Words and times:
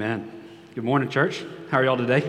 Man, 0.00 0.32
good 0.74 0.82
morning, 0.82 1.10
church. 1.10 1.44
How 1.70 1.76
are 1.76 1.84
y'all 1.84 1.98
today? 1.98 2.22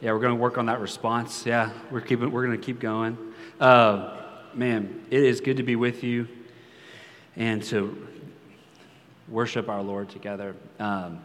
Yeah, 0.00 0.12
we're 0.12 0.20
going 0.20 0.34
to 0.34 0.40
work 0.40 0.56
on 0.56 0.64
that 0.66 0.80
response. 0.80 1.44
Yeah, 1.44 1.70
we're 1.90 2.00
keeping. 2.00 2.32
We're 2.32 2.46
going 2.46 2.58
to 2.58 2.64
keep 2.64 2.80
going. 2.80 3.18
Uh, 3.60 4.22
man, 4.54 5.04
it 5.10 5.22
is 5.22 5.42
good 5.42 5.58
to 5.58 5.62
be 5.62 5.76
with 5.76 6.02
you 6.02 6.26
and 7.36 7.62
to 7.64 8.08
worship 9.28 9.68
our 9.68 9.82
Lord 9.82 10.08
together. 10.08 10.56
Um, 10.78 11.20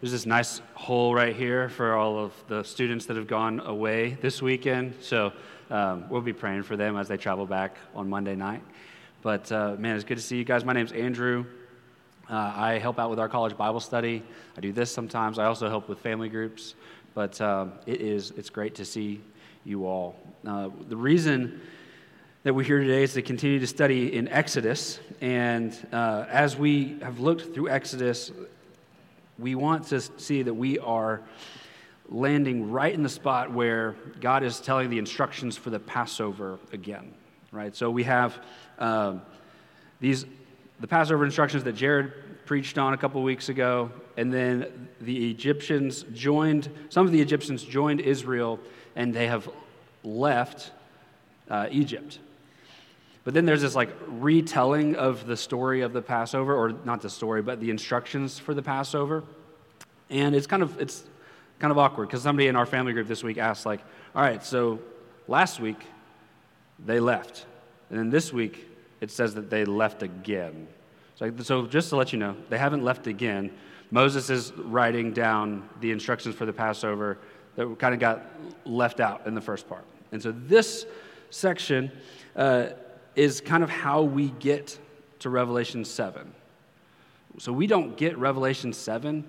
there's 0.00 0.10
this 0.10 0.26
nice 0.26 0.60
hole 0.74 1.14
right 1.14 1.36
here 1.36 1.68
for 1.68 1.94
all 1.94 2.18
of 2.18 2.32
the 2.48 2.64
students 2.64 3.06
that 3.06 3.16
have 3.16 3.28
gone 3.28 3.60
away 3.60 4.18
this 4.20 4.42
weekend. 4.42 4.96
So 5.00 5.32
um, 5.70 6.08
we'll 6.08 6.22
be 6.22 6.32
praying 6.32 6.64
for 6.64 6.76
them 6.76 6.96
as 6.96 7.06
they 7.06 7.16
travel 7.16 7.46
back 7.46 7.76
on 7.94 8.10
Monday 8.10 8.34
night. 8.34 8.64
But 9.22 9.52
uh, 9.52 9.76
man, 9.78 9.94
it's 9.94 10.04
good 10.04 10.18
to 10.18 10.24
see 10.24 10.38
you 10.38 10.44
guys. 10.44 10.64
My 10.64 10.72
name's 10.72 10.90
Andrew. 10.90 11.46
Uh, 12.30 12.52
I 12.54 12.78
help 12.78 13.00
out 13.00 13.10
with 13.10 13.18
our 13.18 13.28
college 13.28 13.56
Bible 13.56 13.80
study. 13.80 14.22
I 14.56 14.60
do 14.60 14.72
this 14.72 14.92
sometimes. 14.92 15.36
I 15.40 15.46
also 15.46 15.68
help 15.68 15.88
with 15.88 15.98
family 15.98 16.28
groups. 16.28 16.76
But 17.12 17.40
um, 17.40 17.72
it 17.86 18.00
is, 18.00 18.30
it's 18.36 18.50
great 18.50 18.76
to 18.76 18.84
see 18.84 19.20
you 19.64 19.84
all. 19.84 20.14
Uh, 20.46 20.68
the 20.88 20.96
reason 20.96 21.60
that 22.44 22.54
we're 22.54 22.62
here 22.62 22.78
today 22.78 23.02
is 23.02 23.14
to 23.14 23.22
continue 23.22 23.58
to 23.58 23.66
study 23.66 24.14
in 24.14 24.28
Exodus. 24.28 25.00
And 25.20 25.76
uh, 25.92 26.26
as 26.30 26.56
we 26.56 27.00
have 27.02 27.18
looked 27.18 27.52
through 27.52 27.68
Exodus, 27.68 28.30
we 29.36 29.56
want 29.56 29.88
to 29.88 30.00
see 30.00 30.42
that 30.44 30.54
we 30.54 30.78
are 30.78 31.22
landing 32.08 32.70
right 32.70 32.94
in 32.94 33.02
the 33.02 33.08
spot 33.08 33.50
where 33.50 33.96
God 34.20 34.44
is 34.44 34.60
telling 34.60 34.88
the 34.88 34.98
instructions 34.98 35.56
for 35.56 35.70
the 35.70 35.80
Passover 35.80 36.60
again, 36.72 37.12
right? 37.50 37.74
So 37.74 37.90
we 37.90 38.04
have 38.04 38.38
um, 38.78 39.22
these 39.98 40.26
the 40.80 40.86
Passover 40.86 41.24
instructions 41.24 41.62
that 41.64 41.74
Jared 41.74 42.12
preached 42.50 42.78
on 42.78 42.94
a 42.94 42.96
couple 42.96 43.22
weeks 43.22 43.48
ago, 43.48 43.92
and 44.16 44.32
then 44.34 44.88
the 45.00 45.30
Egyptians 45.30 46.04
joined, 46.12 46.68
some 46.88 47.06
of 47.06 47.12
the 47.12 47.20
Egyptians 47.20 47.62
joined 47.62 48.00
Israel, 48.00 48.58
and 48.96 49.14
they 49.14 49.28
have 49.28 49.48
left 50.02 50.72
uh, 51.48 51.68
Egypt. 51.70 52.18
But 53.22 53.34
then 53.34 53.46
there's 53.46 53.62
this 53.62 53.76
like 53.76 53.90
retelling 54.08 54.96
of 54.96 55.28
the 55.28 55.36
story 55.36 55.82
of 55.82 55.92
the 55.92 56.02
Passover, 56.02 56.52
or 56.52 56.72
not 56.84 57.02
the 57.02 57.08
story, 57.08 57.40
but 57.40 57.60
the 57.60 57.70
instructions 57.70 58.40
for 58.40 58.52
the 58.52 58.62
Passover. 58.62 59.22
And 60.08 60.34
it's 60.34 60.48
kind 60.48 60.64
of, 60.64 60.80
it's 60.80 61.04
kind 61.60 61.70
of 61.70 61.78
awkward 61.78 62.08
because 62.08 62.24
somebody 62.24 62.48
in 62.48 62.56
our 62.56 62.66
family 62.66 62.92
group 62.92 63.06
this 63.06 63.22
week 63.22 63.38
asked, 63.38 63.64
like, 63.64 63.80
all 64.12 64.22
right, 64.22 64.42
so 64.42 64.80
last 65.28 65.60
week 65.60 65.86
they 66.84 66.98
left. 66.98 67.46
And 67.90 67.96
then 68.00 68.10
this 68.10 68.32
week 68.32 68.66
it 69.00 69.12
says 69.12 69.34
that 69.34 69.50
they 69.50 69.64
left 69.64 70.02
again. 70.02 70.66
So, 71.20 71.30
so 71.42 71.66
just 71.66 71.90
to 71.90 71.96
let 71.96 72.14
you 72.14 72.18
know, 72.18 72.34
they 72.48 72.56
haven't 72.56 72.82
left 72.82 73.06
again. 73.06 73.52
Moses 73.90 74.30
is 74.30 74.54
writing 74.54 75.12
down 75.12 75.68
the 75.82 75.90
instructions 75.90 76.34
for 76.34 76.46
the 76.46 76.52
Passover 76.54 77.18
that 77.56 77.78
kind 77.78 77.92
of 77.92 78.00
got 78.00 78.24
left 78.64 79.00
out 79.00 79.26
in 79.26 79.34
the 79.34 79.40
first 79.42 79.68
part. 79.68 79.84
And 80.12 80.22
so 80.22 80.32
this 80.32 80.86
section 81.28 81.92
uh, 82.34 82.68
is 83.16 83.42
kind 83.42 83.62
of 83.62 83.68
how 83.68 84.02
we 84.02 84.30
get 84.38 84.78
to 85.18 85.28
Revelation 85.28 85.84
7. 85.84 86.32
So 87.38 87.52
we 87.52 87.66
don't 87.66 87.98
get 87.98 88.16
Revelation 88.16 88.72
7 88.72 89.22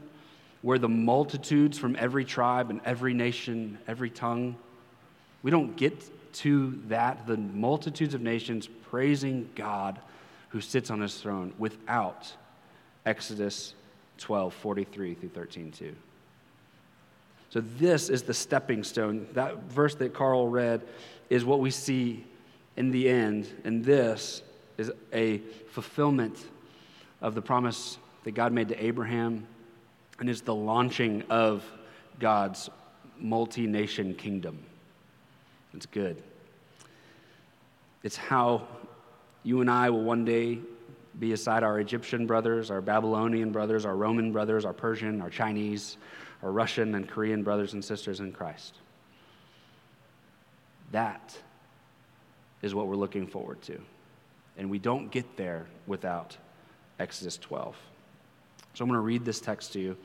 where 0.61 0.79
the 0.79 0.87
multitudes 0.87 1.77
from 1.77 1.97
every 1.99 2.23
tribe 2.23 2.69
and 2.69 2.79
every 2.85 3.13
nation, 3.13 3.77
every 3.85 4.09
tongue, 4.09 4.55
we 5.43 5.51
don't 5.51 5.75
get 5.75 6.09
to 6.35 6.79
that, 6.87 7.27
the 7.27 7.35
multitudes 7.35 8.13
of 8.13 8.21
nations 8.21 8.69
praising 8.89 9.49
God 9.55 9.99
who 10.51 10.61
sits 10.61 10.89
on 10.91 11.01
his 11.01 11.15
throne 11.15 11.53
without 11.57 12.31
Exodus 13.05 13.73
12, 14.17 14.53
43 14.53 15.13
through 15.15 15.29
13, 15.29 15.71
2. 15.71 15.95
So, 17.49 17.61
this 17.61 18.09
is 18.09 18.23
the 18.23 18.33
stepping 18.33 18.83
stone. 18.83 19.27
That 19.33 19.63
verse 19.63 19.95
that 19.95 20.13
Carl 20.13 20.47
read 20.47 20.81
is 21.29 21.43
what 21.43 21.59
we 21.59 21.71
see 21.71 22.25
in 22.77 22.91
the 22.91 23.09
end. 23.09 23.47
And 23.65 23.83
this 23.83 24.41
is 24.77 24.91
a 25.13 25.39
fulfillment 25.71 26.37
of 27.21 27.35
the 27.35 27.41
promise 27.41 27.97
that 28.23 28.31
God 28.31 28.53
made 28.53 28.69
to 28.69 28.83
Abraham 28.83 29.45
and 30.19 30.29
is 30.29 30.41
the 30.41 30.55
launching 30.55 31.23
of 31.29 31.65
God's 32.19 32.69
multi 33.19 33.67
nation 33.67 34.15
kingdom. 34.15 34.59
It's 35.73 35.85
good. 35.85 36.21
It's 38.03 38.17
how 38.17 38.67
you 39.43 39.61
and 39.61 39.69
I 39.69 39.89
will 39.89 40.03
one 40.03 40.25
day 40.25 40.59
be 41.19 41.33
aside 41.33 41.63
our 41.63 41.79
Egyptian 41.79 42.25
brothers, 42.25 42.71
our 42.71 42.81
Babylonian 42.81 43.51
brothers, 43.51 43.85
our 43.85 43.95
Roman 43.95 44.31
brothers, 44.31 44.65
our 44.65 44.73
Persian, 44.73 45.21
our 45.21 45.29
Chinese, 45.29 45.97
our 46.41 46.51
Russian 46.51 46.95
and 46.95 47.07
Korean 47.07 47.43
brothers 47.43 47.73
and 47.73 47.83
sisters 47.83 48.19
in 48.19 48.31
Christ. 48.31 48.75
That 50.91 51.37
is 52.61 52.75
what 52.75 52.87
we're 52.87 52.95
looking 52.95 53.27
forward 53.27 53.61
to. 53.63 53.79
And 54.57 54.69
we 54.69 54.79
don't 54.79 55.11
get 55.11 55.37
there 55.37 55.65
without 55.87 56.37
Exodus 56.99 57.37
12. 57.37 57.75
So 58.73 58.83
I'm 58.83 58.89
going 58.89 58.97
to 58.97 59.01
read 59.01 59.25
this 59.25 59.41
text 59.41 59.73
to 59.73 59.79
you, 59.79 59.97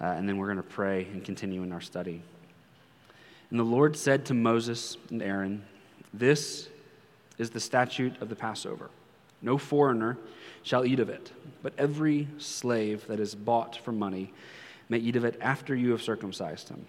uh, 0.00 0.04
and 0.06 0.28
then 0.28 0.36
we're 0.36 0.46
going 0.46 0.56
to 0.58 0.62
pray 0.62 1.04
and 1.12 1.24
continue 1.24 1.62
in 1.62 1.72
our 1.72 1.80
study. 1.80 2.22
And 3.50 3.58
the 3.58 3.64
Lord 3.64 3.96
said 3.96 4.26
to 4.26 4.34
Moses 4.34 4.96
and 5.10 5.22
Aaron, 5.22 5.64
This 6.12 6.68
is 7.38 7.50
the 7.50 7.60
statute 7.60 8.20
of 8.20 8.28
the 8.28 8.36
Passover. 8.36 8.90
No 9.42 9.58
foreigner 9.58 10.16
shall 10.62 10.84
eat 10.84 11.00
of 11.00 11.08
it, 11.08 11.30
but 11.62 11.74
every 11.78 12.28
slave 12.38 13.06
that 13.06 13.20
is 13.20 13.34
bought 13.34 13.76
for 13.76 13.92
money 13.92 14.32
may 14.88 14.98
eat 14.98 15.16
of 15.16 15.24
it 15.24 15.38
after 15.40 15.74
you 15.74 15.90
have 15.90 16.02
circumcised 16.02 16.68
him. 16.68 16.86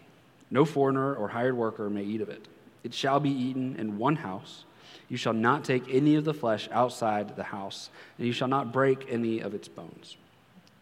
No 0.49 0.65
foreigner 0.65 1.13
or 1.13 1.27
hired 1.27 1.57
worker 1.57 1.89
may 1.89 2.03
eat 2.03 2.21
of 2.21 2.29
it. 2.29 2.47
It 2.83 2.93
shall 2.93 3.19
be 3.19 3.29
eaten 3.29 3.75
in 3.75 3.97
one 3.97 4.15
house. 4.15 4.63
You 5.09 5.17
shall 5.17 5.33
not 5.33 5.63
take 5.63 5.83
any 5.89 6.15
of 6.15 6.25
the 6.25 6.33
flesh 6.33 6.69
outside 6.71 7.35
the 7.35 7.43
house, 7.43 7.89
and 8.17 8.27
you 8.27 8.33
shall 8.33 8.47
not 8.47 8.71
break 8.71 9.05
any 9.09 9.39
of 9.39 9.53
its 9.53 9.67
bones. 9.67 10.17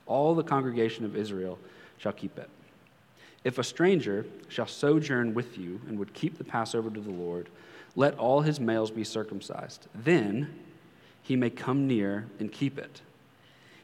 All 0.06 0.36
the 0.36 0.44
congregation 0.44 1.06
of 1.06 1.16
Israel 1.16 1.58
shall 1.98 2.12
keep 2.12 2.38
it. 2.38 2.50
If 3.44 3.58
a 3.58 3.64
stranger 3.64 4.26
shall 4.50 4.68
sojourn 4.68 5.34
with 5.34 5.58
you 5.58 5.80
and 5.88 6.00
would 6.00 6.14
keep 6.14 6.38
the 6.38 6.44
Passover 6.44 6.90
to 6.90 7.00
the 7.00 7.12
Lord, 7.12 7.48
let 7.96 8.18
all 8.18 8.42
his 8.42 8.60
males 8.60 8.92
be 8.92 9.04
circumcised. 9.04 9.88
Then 9.94 10.54
he 11.22 11.36
may 11.36 11.50
come 11.50 11.88
near 11.88 12.28
and 12.40 12.52
keep 12.52 12.78
it. 12.78 13.02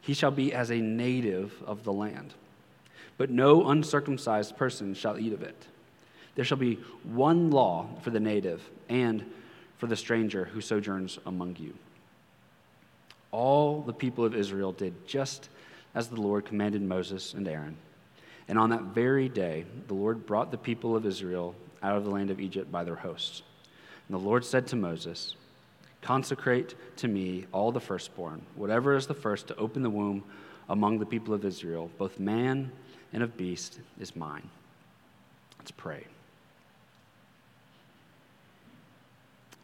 He 0.01 0.13
shall 0.13 0.31
be 0.31 0.53
as 0.53 0.69
a 0.71 0.77
native 0.77 1.53
of 1.65 1.83
the 1.83 1.93
land. 1.93 2.33
But 3.17 3.29
no 3.29 3.69
uncircumcised 3.69 4.57
person 4.57 4.93
shall 4.93 5.17
eat 5.17 5.33
of 5.33 5.43
it. 5.43 5.67
There 6.35 6.45
shall 6.45 6.57
be 6.57 6.79
one 7.03 7.51
law 7.51 7.87
for 8.01 8.09
the 8.09 8.19
native 8.19 8.67
and 8.89 9.25
for 9.77 9.87
the 9.87 9.95
stranger 9.95 10.45
who 10.45 10.61
sojourns 10.61 11.19
among 11.25 11.57
you. 11.59 11.73
All 13.31 13.81
the 13.81 13.93
people 13.93 14.25
of 14.25 14.35
Israel 14.35 14.71
did 14.71 15.07
just 15.07 15.49
as 15.93 16.07
the 16.07 16.19
Lord 16.19 16.45
commanded 16.45 16.81
Moses 16.81 17.33
and 17.33 17.47
Aaron. 17.47 17.77
And 18.47 18.57
on 18.57 18.69
that 18.71 18.83
very 18.83 19.29
day, 19.29 19.65
the 19.87 19.93
Lord 19.93 20.25
brought 20.25 20.51
the 20.51 20.57
people 20.57 20.95
of 20.95 21.05
Israel 21.05 21.55
out 21.83 21.97
of 21.97 22.03
the 22.03 22.09
land 22.09 22.29
of 22.29 22.39
Egypt 22.39 22.71
by 22.71 22.83
their 22.83 22.95
hosts. 22.95 23.43
And 24.11 24.19
the 24.19 24.27
Lord 24.27 24.43
said 24.43 24.67
to 24.67 24.75
Moses, 24.75 25.37
Consecrate 26.01 26.75
to 26.97 27.07
me 27.07 27.45
all 27.53 27.71
the 27.71 27.79
firstborn, 27.79 28.41
whatever 28.57 28.93
is 28.97 29.07
the 29.07 29.13
first 29.13 29.47
to 29.47 29.55
open 29.55 29.83
the 29.83 29.89
womb 29.89 30.25
among 30.67 30.99
the 30.99 31.05
people 31.05 31.33
of 31.33 31.45
Israel, 31.45 31.89
both 31.97 32.19
man 32.19 32.73
and 33.13 33.23
of 33.23 33.37
beast, 33.37 33.79
is 34.01 34.13
mine. 34.13 34.49
Let's 35.59 35.71
pray. 35.71 36.07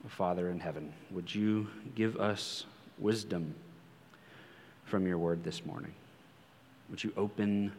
Father 0.07 0.49
in 0.49 0.61
heaven, 0.61 0.93
would 1.11 1.35
you 1.35 1.67
give 1.93 2.15
us 2.15 2.63
wisdom 2.97 3.53
from 4.85 5.05
your 5.05 5.17
word 5.17 5.43
this 5.43 5.65
morning? 5.65 5.91
Would 6.89 7.03
you 7.03 7.11
open 7.17 7.73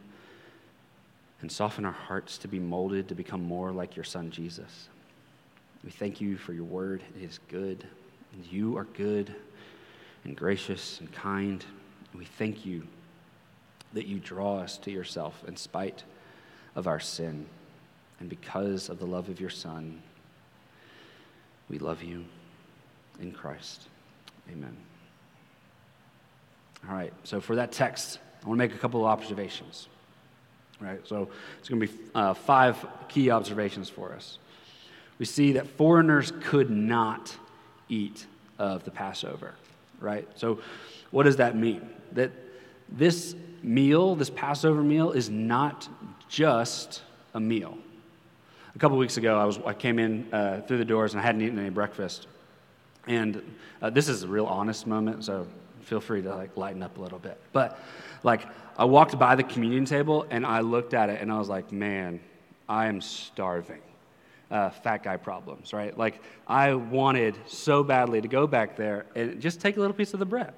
and 1.41 1.51
soften 1.51 1.83
our 1.83 1.91
hearts 1.91 2.37
to 2.37 2.47
be 2.47 2.59
molded 2.59 3.07
to 3.07 3.15
become 3.15 3.41
more 3.41 3.71
like 3.71 3.95
your 3.95 4.05
Son, 4.05 4.29
Jesus? 4.29 4.89
We 5.83 5.91
thank 5.91 6.19
you 6.19 6.37
for 6.37 6.53
your 6.53 6.65
word. 6.65 7.01
It 7.15 7.23
is 7.23 7.39
good. 7.49 7.85
And 8.33 8.45
you 8.45 8.77
are 8.77 8.83
good 8.83 9.33
and 10.23 10.35
gracious 10.35 10.99
and 10.99 11.11
kind. 11.11 11.63
We 12.13 12.25
thank 12.25 12.65
you 12.65 12.87
that 13.93 14.05
you 14.05 14.19
draw 14.19 14.59
us 14.59 14.77
to 14.79 14.91
yourself 14.91 15.43
in 15.47 15.55
spite 15.55 16.03
of 16.75 16.87
our 16.87 16.99
sin. 16.99 17.45
And 18.19 18.29
because 18.29 18.89
of 18.89 18.99
the 18.99 19.05
love 19.05 19.29
of 19.29 19.39
your 19.39 19.49
Son, 19.49 20.01
we 21.69 21.79
love 21.79 22.03
you 22.03 22.25
in 23.21 23.31
Christ. 23.31 23.87
Amen. 24.51 24.75
All 26.87 26.95
right, 26.95 27.13
so 27.23 27.41
for 27.41 27.55
that 27.55 27.71
text, 27.71 28.19
I 28.43 28.47
want 28.47 28.57
to 28.57 28.67
make 28.67 28.75
a 28.75 28.79
couple 28.79 29.01
of 29.01 29.07
observations. 29.07 29.87
Right, 30.79 31.05
so 31.05 31.29
it's 31.59 31.67
going 31.67 31.81
to 31.81 31.87
be 31.87 31.93
uh, 32.15 32.33
five 32.33 32.85
key 33.09 33.31
observations 33.31 33.89
for 33.89 34.13
us. 34.13 34.37
We 35.19 35.25
see 35.25 35.53
that 35.53 35.67
foreigners 35.67 36.33
could 36.41 36.69
not 36.69 37.35
eat 37.89 38.25
of 38.57 38.83
the 38.85 38.91
Passover, 38.91 39.53
right? 39.99 40.27
So, 40.35 40.59
what 41.11 41.23
does 41.23 41.37
that 41.37 41.55
mean? 41.55 41.89
That 42.13 42.31
this 42.87 43.35
meal, 43.61 44.15
this 44.15 44.29
Passover 44.29 44.81
meal, 44.81 45.11
is 45.11 45.29
not 45.29 45.87
just 46.29 47.03
a 47.33 47.39
meal. 47.39 47.77
A 48.75 48.79
couple 48.79 48.97
weeks 48.97 49.17
ago, 49.17 49.37
I, 49.37 49.45
was, 49.45 49.59
I 49.65 49.73
came 49.73 49.99
in 49.99 50.33
uh, 50.33 50.61
through 50.67 50.77
the 50.77 50.85
doors 50.85 51.13
and 51.13 51.21
I 51.21 51.25
hadn't 51.25 51.41
eaten 51.41 51.59
any 51.59 51.69
breakfast. 51.69 52.27
And 53.07 53.41
uh, 53.81 53.89
this 53.89 54.07
is 54.07 54.23
a 54.23 54.27
real 54.27 54.45
honest 54.45 54.87
moment, 54.87 55.25
so 55.25 55.47
feel 55.81 55.99
free 55.99 56.21
to 56.21 56.35
like 56.35 56.55
lighten 56.55 56.83
up 56.83 56.97
a 56.97 57.01
little 57.01 57.19
bit. 57.19 57.39
But 57.51 57.79
like, 58.23 58.45
I 58.77 58.85
walked 58.85 59.17
by 59.17 59.35
the 59.35 59.43
communion 59.43 59.85
table 59.85 60.25
and 60.29 60.45
I 60.45 60.61
looked 60.61 60.93
at 60.93 61.09
it 61.09 61.19
and 61.19 61.31
I 61.31 61.39
was 61.39 61.49
like, 61.49 61.71
man, 61.71 62.19
I 62.67 62.87
am 62.87 63.01
starving. 63.01 63.81
Uh, 64.51 64.71
fat 64.71 65.03
guy 65.03 65.15
problems, 65.15 65.73
right? 65.73 65.95
Like, 65.95 66.23
I 66.47 66.73
wanted 66.73 67.37
so 67.45 67.83
badly 67.83 68.19
to 68.19 68.27
go 68.27 68.47
back 68.47 68.75
there 68.75 69.05
and 69.13 69.39
just 69.39 69.61
take 69.61 69.77
a 69.77 69.79
little 69.79 69.95
piece 69.95 70.13
of 70.13 70.19
the 70.19 70.25
bread. 70.25 70.53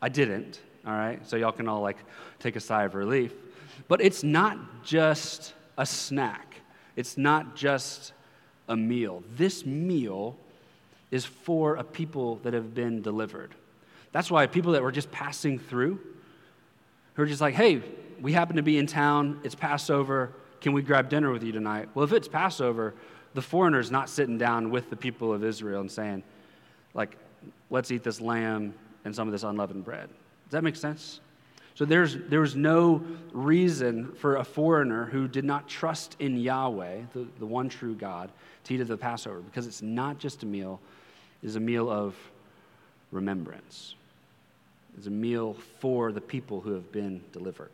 I 0.00 0.08
didn't, 0.08 0.60
all 0.86 0.94
right? 0.94 1.20
So 1.28 1.36
y'all 1.36 1.52
can 1.52 1.68
all 1.68 1.82
like 1.82 1.98
take 2.38 2.56
a 2.56 2.60
sigh 2.60 2.84
of 2.84 2.94
relief. 2.94 3.34
But 3.86 4.00
it's 4.00 4.22
not 4.22 4.82
just 4.82 5.52
a 5.76 5.84
snack, 5.84 6.56
it's 6.96 7.18
not 7.18 7.54
just 7.54 8.14
a 8.66 8.76
meal. 8.76 9.22
This 9.36 9.66
meal 9.66 10.36
is 11.10 11.26
for 11.26 11.76
a 11.76 11.84
people 11.84 12.36
that 12.44 12.54
have 12.54 12.74
been 12.74 13.02
delivered. 13.02 13.54
That's 14.12 14.30
why 14.30 14.46
people 14.46 14.72
that 14.72 14.82
were 14.82 14.92
just 14.92 15.10
passing 15.10 15.58
through, 15.58 16.00
who 17.14 17.22
are 17.22 17.26
just 17.26 17.42
like, 17.42 17.54
hey, 17.54 17.82
we 18.22 18.32
happen 18.32 18.56
to 18.56 18.62
be 18.62 18.78
in 18.78 18.86
town, 18.86 19.40
it's 19.44 19.54
Passover, 19.54 20.32
can 20.62 20.72
we 20.72 20.80
grab 20.80 21.08
dinner 21.08 21.30
with 21.30 21.42
you 21.42 21.52
tonight? 21.52 21.88
Well, 21.94 22.04
if 22.04 22.12
it's 22.12 22.28
Passover, 22.28 22.94
the 23.34 23.42
foreigner's 23.42 23.90
not 23.90 24.08
sitting 24.08 24.38
down 24.38 24.70
with 24.70 24.88
the 24.88 24.96
people 24.96 25.32
of 25.32 25.44
Israel 25.44 25.80
and 25.80 25.90
saying, 25.90 26.22
like, 26.94 27.16
let's 27.68 27.90
eat 27.90 28.04
this 28.04 28.20
lamb 28.20 28.72
and 29.04 29.14
some 29.14 29.26
of 29.26 29.32
this 29.32 29.42
unleavened 29.42 29.84
bread. 29.84 30.08
Does 30.08 30.52
that 30.52 30.62
make 30.62 30.76
sense? 30.76 31.20
So 31.74 31.84
there's, 31.84 32.16
there 32.28 32.40
was 32.40 32.54
no 32.54 33.02
reason 33.32 34.12
for 34.12 34.36
a 34.36 34.44
foreigner 34.44 35.06
who 35.06 35.26
did 35.26 35.44
not 35.44 35.68
trust 35.68 36.16
in 36.20 36.36
Yahweh, 36.36 37.00
the, 37.12 37.26
the 37.38 37.46
one 37.46 37.68
true 37.68 37.94
God, 37.94 38.30
to 38.64 38.74
eat 38.74 38.80
at 38.80 38.86
the 38.86 38.96
Passover 38.96 39.40
because 39.40 39.66
it's 39.66 39.82
not 39.82 40.18
just 40.18 40.42
a 40.42 40.46
meal, 40.46 40.80
it's 41.42 41.56
a 41.56 41.60
meal 41.60 41.90
of 41.90 42.14
remembrance. 43.10 43.96
It's 44.96 45.06
a 45.06 45.10
meal 45.10 45.56
for 45.80 46.12
the 46.12 46.20
people 46.20 46.60
who 46.60 46.72
have 46.74 46.92
been 46.92 47.22
delivered. 47.32 47.70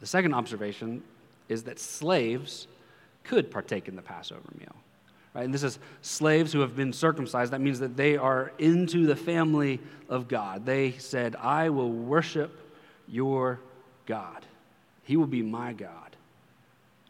The 0.00 0.06
second 0.06 0.34
observation 0.34 1.02
is 1.48 1.64
that 1.64 1.78
slaves 1.78 2.66
could 3.24 3.50
partake 3.50 3.88
in 3.88 3.96
the 3.96 4.02
Passover 4.02 4.48
meal. 4.58 4.74
Right? 5.34 5.44
And 5.44 5.52
this 5.52 5.62
is 5.62 5.78
slaves 6.02 6.52
who 6.52 6.60
have 6.60 6.76
been 6.76 6.92
circumcised. 6.92 7.52
That 7.52 7.60
means 7.60 7.80
that 7.80 7.96
they 7.96 8.16
are 8.16 8.52
into 8.58 9.06
the 9.06 9.16
family 9.16 9.80
of 10.08 10.28
God. 10.28 10.64
They 10.64 10.92
said, 10.92 11.34
I 11.36 11.70
will 11.70 11.90
worship 11.90 12.60
your 13.08 13.60
God. 14.06 14.46
He 15.02 15.16
will 15.16 15.26
be 15.26 15.42
my 15.42 15.72
God. 15.72 16.16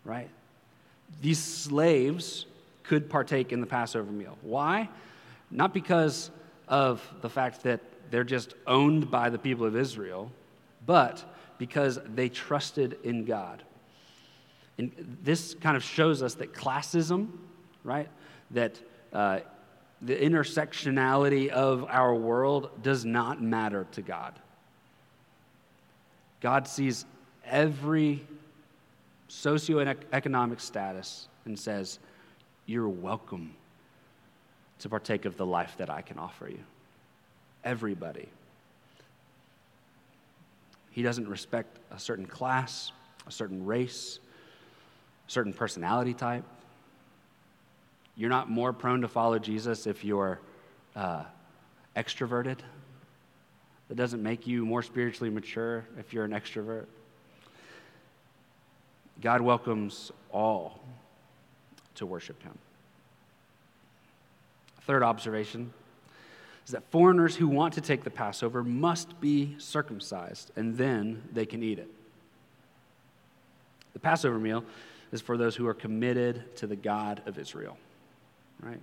Right? 0.05 0.31
These 1.21 1.39
slaves 1.39 2.47
could 2.83 3.11
partake 3.11 3.53
in 3.53 3.61
the 3.61 3.67
Passover 3.67 4.11
meal. 4.11 4.39
Why? 4.43 4.89
Not 5.51 5.75
because 5.75 6.31
of 6.67 7.07
the 7.21 7.29
fact 7.29 7.63
that 7.65 7.81
they're 8.11 8.25
just 8.25 8.55
owned 8.67 9.11
by 9.11 9.31
the 9.31 9.39
people 9.39 9.67
of 9.67 9.77
Israel, 9.77 10.31
but 10.87 11.25
because 11.59 11.99
they 12.15 12.29
trusted 12.29 12.99
in 13.05 13.25
God. 13.25 13.63
And 14.79 15.19
this 15.23 15.55
kind 15.55 15.77
of 15.77 15.85
shows 15.85 16.23
us 16.23 16.35
that 16.35 16.53
classism, 16.53 17.29
right, 17.85 18.09
that 18.51 18.81
uh, 19.13 19.41
the 20.03 20.17
intersectionality 20.17 21.49
of 21.49 21.85
our 21.89 22.15
world 22.15 22.71
does 22.83 23.05
not 23.05 23.41
matter 23.41 23.87
to 23.93 24.03
God. 24.03 24.35
God 26.41 26.69
sees 26.69 27.07
every 27.47 28.27
socioeconomic 29.31 30.61
status 30.61 31.29
and 31.45 31.59
says, 31.59 31.99
You're 32.67 32.89
welcome 32.89 33.55
to 34.81 34.89
partake 34.89 35.25
of 35.25 35.37
the 35.37 35.47
life 35.47 35.77
that 35.79 35.89
I 35.89 36.03
can 36.03 36.19
offer 36.19 36.49
you. 36.49 36.61
Everybody. 37.65 38.29
He 40.91 41.03
doesn't 41.03 41.27
respect 41.27 41.79
a 41.91 41.99
certain 41.99 42.27
class, 42.27 42.93
a 43.27 43.33
certain 43.33 43.65
race, 43.65 44.21
certain 45.27 45.53
personality 45.53 46.15
type. 46.15 46.45
You're 48.17 48.31
not 48.31 48.49
more 48.49 48.73
prone 48.73 49.01
to 49.01 49.09
follow 49.09 49.39
Jesus 49.39 49.87
if 49.87 50.05
you're 50.05 50.41
uh, 50.95 51.25
extroverted. 51.97 52.59
That 53.89 53.97
doesn't 53.97 54.23
make 54.23 54.47
you 54.47 54.65
more 54.65 54.83
spiritually 54.83 55.31
mature 55.31 55.85
if 55.99 56.13
you're 56.13 56.25
an 56.25 56.31
extrovert. 56.31 56.87
God 59.21 59.41
welcomes 59.41 60.11
all 60.33 60.81
to 61.97 62.07
worship 62.07 62.43
Him. 62.43 62.59
Third 64.83 65.03
observation 65.03 65.73
is 66.67 66.73
that 66.73 66.91
foreigners 66.91 67.37
who 67.37 67.47
want 67.47 67.75
to 67.75 67.81
take 67.81 68.05
the 68.05 68.11
Passover 68.11 68.63
must 68.63 69.21
be 69.21 69.55
circumcised, 69.59 70.51
and 70.57 70.77
then 70.77 71.23
they 71.33 71.47
can 71.47 71.63
eat 71.63 71.79
it. 71.79 71.89
The 73.93 73.99
Passover 73.99 74.39
meal 74.39 74.65
is 75.13 75.21
for 75.21 75.37
those 75.37 75.55
who 75.57 75.67
are 75.67 75.75
committed 75.75 76.57
to 76.57 76.67
the 76.67 76.77
God 76.77 77.23
of 77.27 77.39
Israel, 77.39 77.77
right? 78.61 78.81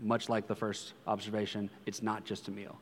Much 0.00 0.28
like 0.28 0.46
the 0.46 0.54
first 0.54 0.92
observation, 1.06 1.68
it's 1.86 2.02
not 2.02 2.24
just 2.24 2.48
a 2.48 2.50
meal. 2.50 2.78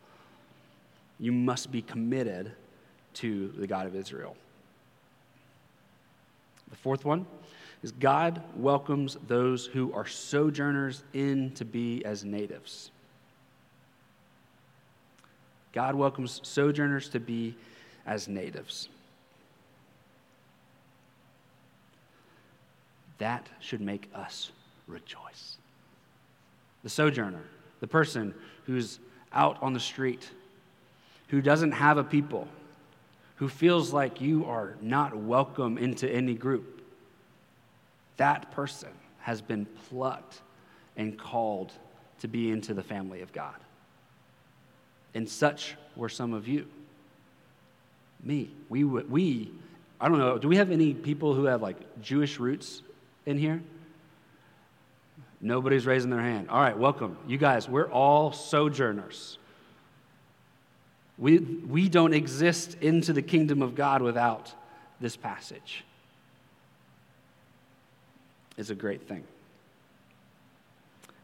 You 1.19 1.33
must 1.33 1.73
be 1.73 1.83
committed 1.83 2.53
to 3.15 3.49
the 3.57 3.67
God 3.67 3.87
of 3.87 3.97
Israel. 3.97 4.37
The 6.69 6.77
fourth 6.77 7.05
one 7.05 7.27
is 7.83 7.93
God 7.93 8.43
welcomes 8.57 9.17
those 9.27 9.67
who 9.67 9.93
are 9.93 10.07
sojourners 10.07 11.03
in 11.15 11.53
to 11.53 11.65
be 11.65 12.05
as 12.05 12.25
natives. 12.25 12.91
God 15.73 15.95
welcomes 15.95 16.41
sojourners 16.43 17.09
to 17.11 17.21
be 17.21 17.55
as 18.07 18.29
natives. 18.29 18.89
That 23.19 23.49
should 23.61 23.81
make 23.81 24.11
us 24.15 24.51
rejoice. 24.87 25.57
The 26.83 26.91
sojourner, 26.91 27.45
the 27.81 27.87
person 27.87 28.35
who's 28.65 28.99
out 29.33 29.61
on 29.63 29.73
the 29.73 29.81
street, 29.81 30.31
who 31.29 31.41
doesn't 31.41 31.73
have 31.73 31.99
a 31.99 32.05
people, 32.05 32.47
who 33.37 33.49
feels 33.49 33.93
like 33.93 34.21
you 34.21 34.47
are 34.47 34.77
not 34.81 35.17
welcome 35.17 35.79
into 35.79 36.09
any 36.09 36.35
group, 36.35 36.83
that 38.17 38.51
person 38.53 38.91
has 39.21 39.41
been 39.41 39.67
plucked 39.89 40.41
and 40.97 41.19
called 41.19 41.73
to 42.21 42.29
be 42.29 42.51
into 42.51 42.73
the 42.73 42.83
family 42.83 43.21
of 43.21 43.33
God. 43.33 43.57
And 45.15 45.29
such 45.29 45.75
were 45.97 46.09
some 46.09 46.33
of 46.33 46.49
you. 46.49 46.67
Me. 48.23 48.51
We, 48.69 48.85
we, 48.85 49.51
I 50.01 50.09
don't 50.09 50.19
know, 50.19 50.39
do 50.39 50.49
we 50.49 50.57
have 50.57 50.71
any 50.71 50.95
people 50.95 51.35
who 51.35 51.45
have 51.45 51.61
like 51.61 51.77
Jewish 52.01 52.39
roots 52.39 52.83
in 53.27 53.37
here? 53.37 53.61
Nobody's 55.41 55.85
raising 55.85 56.11
their 56.11 56.21
hand. 56.21 56.49
All 56.49 56.61
right, 56.61 56.79
welcome. 56.79 57.19
You 57.27 57.37
guys, 57.37 57.69
we're 57.69 57.91
all 57.91 58.33
sojourners. 58.33 59.39
We, 61.19 61.39
we 61.39 61.89
don't 61.89 62.15
exist 62.15 62.77
into 62.81 63.13
the 63.13 63.23
kingdom 63.23 63.63
of 63.63 63.75
God 63.75 64.01
without 64.01 64.53
this 65.01 65.17
passage 65.17 65.85
is 68.57 68.71
a 68.71 68.75
great 68.75 69.07
thing. 69.07 69.25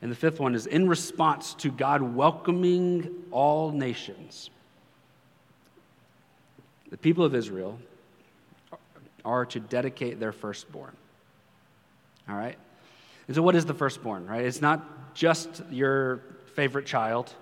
And 0.02 0.10
the 0.10 0.16
fifth 0.16 0.40
one 0.40 0.54
is 0.54 0.66
in 0.66 0.88
response 0.88 1.54
to 1.54 1.70
God 1.70 2.02
welcoming 2.02 3.08
all 3.30 3.70
nations. 3.70 4.50
The 6.90 6.96
people 6.96 7.24
of 7.24 7.34
Israel 7.34 7.78
are 9.24 9.46
to 9.46 9.60
dedicate 9.60 10.18
their 10.18 10.32
firstborn. 10.32 10.96
All 12.28 12.36
right? 12.36 12.56
And 13.26 13.36
so, 13.36 13.42
what 13.42 13.54
is 13.54 13.64
the 13.64 13.74
firstborn, 13.74 14.26
right? 14.26 14.44
It's 14.44 14.60
not 14.60 15.14
just 15.14 15.62
your 15.70 16.22
favorite 16.54 16.86
child. 16.86 17.32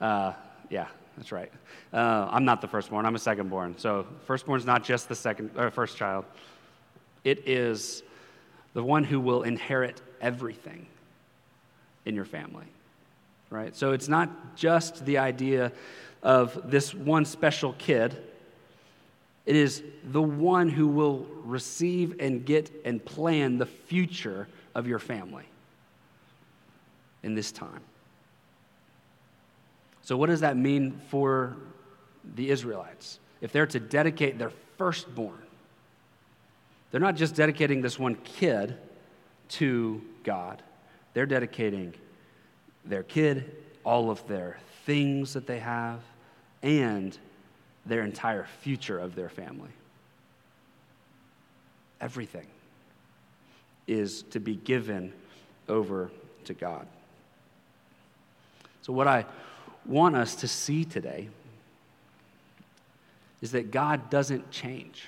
Uh, 0.00 0.32
yeah, 0.68 0.86
that's 1.16 1.32
right. 1.32 1.52
Uh, 1.92 2.28
I'm 2.30 2.44
not 2.44 2.60
the 2.60 2.68
firstborn, 2.68 3.06
I'm 3.06 3.16
a 3.16 3.18
secondborn. 3.18 3.78
So, 3.78 4.06
firstborn 4.26 4.60
is 4.60 4.66
not 4.66 4.84
just 4.84 5.08
the 5.08 5.14
second, 5.14 5.50
or 5.56 5.70
first 5.70 5.96
child, 5.96 6.24
it 7.24 7.46
is 7.48 8.02
the 8.72 8.82
one 8.82 9.04
who 9.04 9.20
will 9.20 9.42
inherit 9.42 10.00
everything 10.20 10.86
in 12.04 12.14
your 12.14 12.24
family. 12.24 12.66
Right? 13.50 13.74
So 13.74 13.92
it's 13.92 14.08
not 14.08 14.56
just 14.56 15.04
the 15.04 15.18
idea 15.18 15.72
of 16.22 16.70
this 16.70 16.94
one 16.94 17.24
special 17.24 17.74
kid. 17.78 18.16
It 19.50 19.56
is 19.56 19.82
the 20.04 20.22
one 20.22 20.68
who 20.68 20.86
will 20.86 21.26
receive 21.42 22.20
and 22.20 22.44
get 22.44 22.70
and 22.84 23.04
plan 23.04 23.58
the 23.58 23.66
future 23.66 24.46
of 24.76 24.86
your 24.86 25.00
family 25.00 25.44
in 27.24 27.34
this 27.34 27.50
time. 27.50 27.80
So, 30.02 30.16
what 30.16 30.28
does 30.28 30.40
that 30.40 30.56
mean 30.56 31.00
for 31.08 31.56
the 32.36 32.50
Israelites? 32.50 33.18
if 33.40 33.52
they're 33.52 33.66
to 33.66 33.80
dedicate 33.80 34.38
their 34.38 34.52
firstborn, 34.76 35.42
they're 36.90 37.00
not 37.00 37.16
just 37.16 37.34
dedicating 37.34 37.80
this 37.80 37.98
one 37.98 38.16
kid 38.16 38.76
to 39.48 40.02
God, 40.24 40.62
they're 41.14 41.26
dedicating 41.26 41.94
their 42.84 43.02
kid, 43.02 43.56
all 43.84 44.10
of 44.10 44.26
their 44.28 44.58
things 44.84 45.32
that 45.34 45.46
they 45.46 45.58
have, 45.58 46.00
and 46.62 47.16
their 47.86 48.02
entire 48.02 48.46
future 48.60 48.98
of 48.98 49.14
their 49.14 49.28
family. 49.28 49.70
Everything 52.00 52.46
is 53.86 54.22
to 54.22 54.40
be 54.40 54.56
given 54.56 55.12
over 55.68 56.10
to 56.44 56.54
God. 56.54 56.86
So, 58.82 58.92
what 58.92 59.06
I 59.06 59.26
want 59.86 60.16
us 60.16 60.34
to 60.36 60.48
see 60.48 60.84
today 60.84 61.28
is 63.40 63.52
that 63.52 63.70
God 63.70 64.10
doesn't 64.10 64.50
change. 64.50 65.06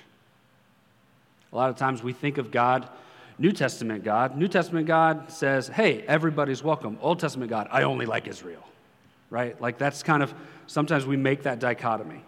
A 1.53 1.57
lot 1.57 1.71
of 1.71 1.77
times 1.77 2.03
we 2.03 2.13
think 2.13 2.39
of 2.39 2.51
God, 2.51 2.89
New 3.39 3.53
Testament 3.53 4.05
God. 4.05 4.37
New 4.37 4.49
Testament 4.49 4.87
God 4.87 5.31
says, 5.31 5.69
hey, 5.69 6.03
everybody's 6.03 6.63
welcome. 6.63 6.99
Old 7.01 7.21
Testament 7.21 7.51
God, 7.51 7.69
I 7.71 7.83
only 7.83 8.07
like 8.07 8.27
Israel, 8.27 8.63
right? 9.29 9.61
Like 9.61 9.79
that's 9.79 10.03
kind 10.03 10.23
of, 10.23 10.33
sometimes 10.67 11.05
we 11.05 11.17
make 11.17 11.43
that 11.43 11.59
dichotomy. 11.59 12.23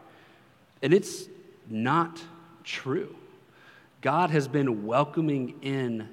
And 0.82 0.92
it's 0.92 1.28
not 1.68 2.20
true. 2.62 3.14
God 4.00 4.30
has 4.30 4.48
been 4.48 4.86
welcoming 4.86 5.54
in 5.62 6.08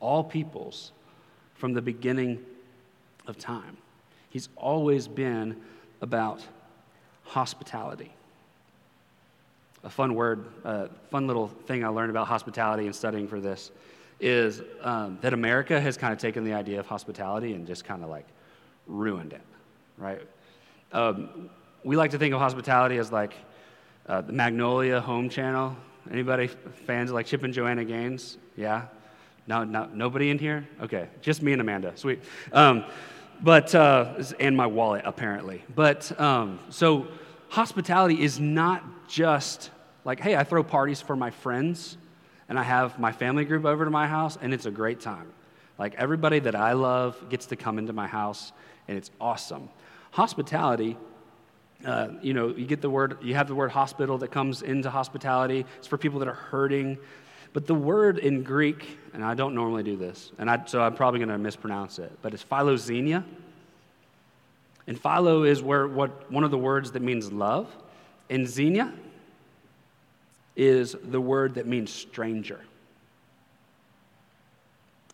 all 0.00 0.24
peoples 0.24 0.92
from 1.54 1.72
the 1.72 1.82
beginning 1.82 2.44
of 3.26 3.38
time. 3.38 3.76
He's 4.30 4.48
always 4.56 5.08
been 5.08 5.56
about 6.00 6.42
hospitality. 7.24 8.12
A 9.84 9.90
fun 9.90 10.14
word, 10.14 10.44
uh, 10.64 10.88
fun 11.10 11.26
little 11.26 11.48
thing 11.48 11.84
I 11.84 11.88
learned 11.88 12.10
about 12.10 12.26
hospitality 12.26 12.86
and 12.86 12.94
studying 12.94 13.28
for 13.28 13.40
this 13.40 13.70
is 14.18 14.62
um, 14.82 15.18
that 15.20 15.32
America 15.32 15.80
has 15.80 15.96
kind 15.96 16.12
of 16.12 16.18
taken 16.18 16.44
the 16.44 16.52
idea 16.52 16.80
of 16.80 16.86
hospitality 16.86 17.52
and 17.52 17.66
just 17.66 17.84
kind 17.84 18.02
of 18.02 18.10
like 18.10 18.26
ruined 18.86 19.32
it, 19.32 19.42
right? 19.98 20.20
Um, 20.92 21.50
we 21.84 21.96
like 21.96 22.12
to 22.12 22.18
think 22.18 22.34
of 22.34 22.40
hospitality 22.40 22.98
as 22.98 23.12
like 23.12 23.34
uh, 24.08 24.20
the 24.20 24.32
Magnolia 24.32 25.00
Home 25.00 25.28
Channel. 25.28 25.76
Anybody 26.10 26.46
fans 26.86 27.10
like 27.10 27.26
Chip 27.26 27.42
and 27.42 27.52
Joanna 27.52 27.84
Gaines? 27.84 28.38
Yeah? 28.56 28.86
No, 29.46 29.64
no, 29.64 29.86
nobody 29.92 30.30
in 30.30 30.38
here? 30.38 30.66
Okay, 30.80 31.08
just 31.20 31.42
me 31.42 31.52
and 31.52 31.60
Amanda. 31.60 31.92
Sweet. 31.96 32.20
Um, 32.52 32.84
but, 33.42 33.74
uh, 33.74 34.22
and 34.40 34.56
my 34.56 34.66
wallet, 34.66 35.02
apparently. 35.04 35.62
But, 35.74 36.18
um, 36.20 36.60
so 36.70 37.08
hospitality 37.48 38.22
is 38.22 38.40
not 38.40 39.08
just 39.08 39.70
like, 40.04 40.20
hey, 40.20 40.36
I 40.36 40.44
throw 40.44 40.62
parties 40.62 41.00
for 41.00 41.16
my 41.16 41.30
friends 41.30 41.96
and 42.48 42.58
I 42.58 42.62
have 42.62 42.98
my 42.98 43.12
family 43.12 43.44
group 43.44 43.64
over 43.64 43.84
to 43.84 43.90
my 43.90 44.06
house 44.06 44.38
and 44.40 44.54
it's 44.54 44.66
a 44.66 44.70
great 44.70 45.00
time. 45.00 45.26
Like, 45.78 45.94
everybody 45.96 46.38
that 46.40 46.54
I 46.54 46.72
love 46.72 47.28
gets 47.28 47.46
to 47.46 47.56
come 47.56 47.78
into 47.78 47.92
my 47.92 48.06
house 48.06 48.52
and 48.88 48.96
it's 48.96 49.10
awesome. 49.20 49.68
Hospitality 50.12 50.96
uh, 51.84 52.08
you 52.22 52.34
know, 52.34 52.48
you 52.48 52.66
get 52.66 52.80
the 52.80 52.90
word, 52.90 53.18
you 53.22 53.34
have 53.34 53.48
the 53.48 53.54
word 53.54 53.70
hospital 53.70 54.18
that 54.18 54.30
comes 54.30 54.62
into 54.62 54.90
hospitality. 54.90 55.66
It's 55.78 55.86
for 55.86 55.98
people 55.98 56.18
that 56.20 56.28
are 56.28 56.34
hurting. 56.34 56.98
But 57.52 57.66
the 57.66 57.74
word 57.74 58.18
in 58.18 58.42
Greek, 58.42 58.98
and 59.14 59.24
I 59.24 59.34
don't 59.34 59.54
normally 59.54 59.82
do 59.82 59.96
this, 59.96 60.32
and 60.38 60.50
I, 60.50 60.64
so 60.66 60.82
I'm 60.82 60.94
probably 60.94 61.20
going 61.20 61.30
to 61.30 61.38
mispronounce 61.38 61.98
it, 61.98 62.12
but 62.22 62.34
it's 62.34 62.44
philoxenia. 62.44 63.24
And 64.86 65.00
philo 65.00 65.44
is 65.44 65.62
where 65.62 65.88
what 65.88 66.30
one 66.30 66.44
of 66.44 66.50
the 66.50 66.58
words 66.58 66.92
that 66.92 67.02
means 67.02 67.32
love, 67.32 67.74
and 68.30 68.46
xenia 68.46 68.92
is 70.54 70.96
the 71.02 71.20
word 71.20 71.54
that 71.54 71.66
means 71.66 71.92
stranger. 71.92 72.60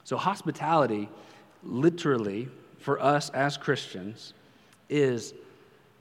So 0.05 0.17
hospitality, 0.17 1.09
literally, 1.63 2.49
for 2.79 3.01
us 3.01 3.31
as 3.31 3.57
Christians, 3.57 4.35
is 4.89 5.33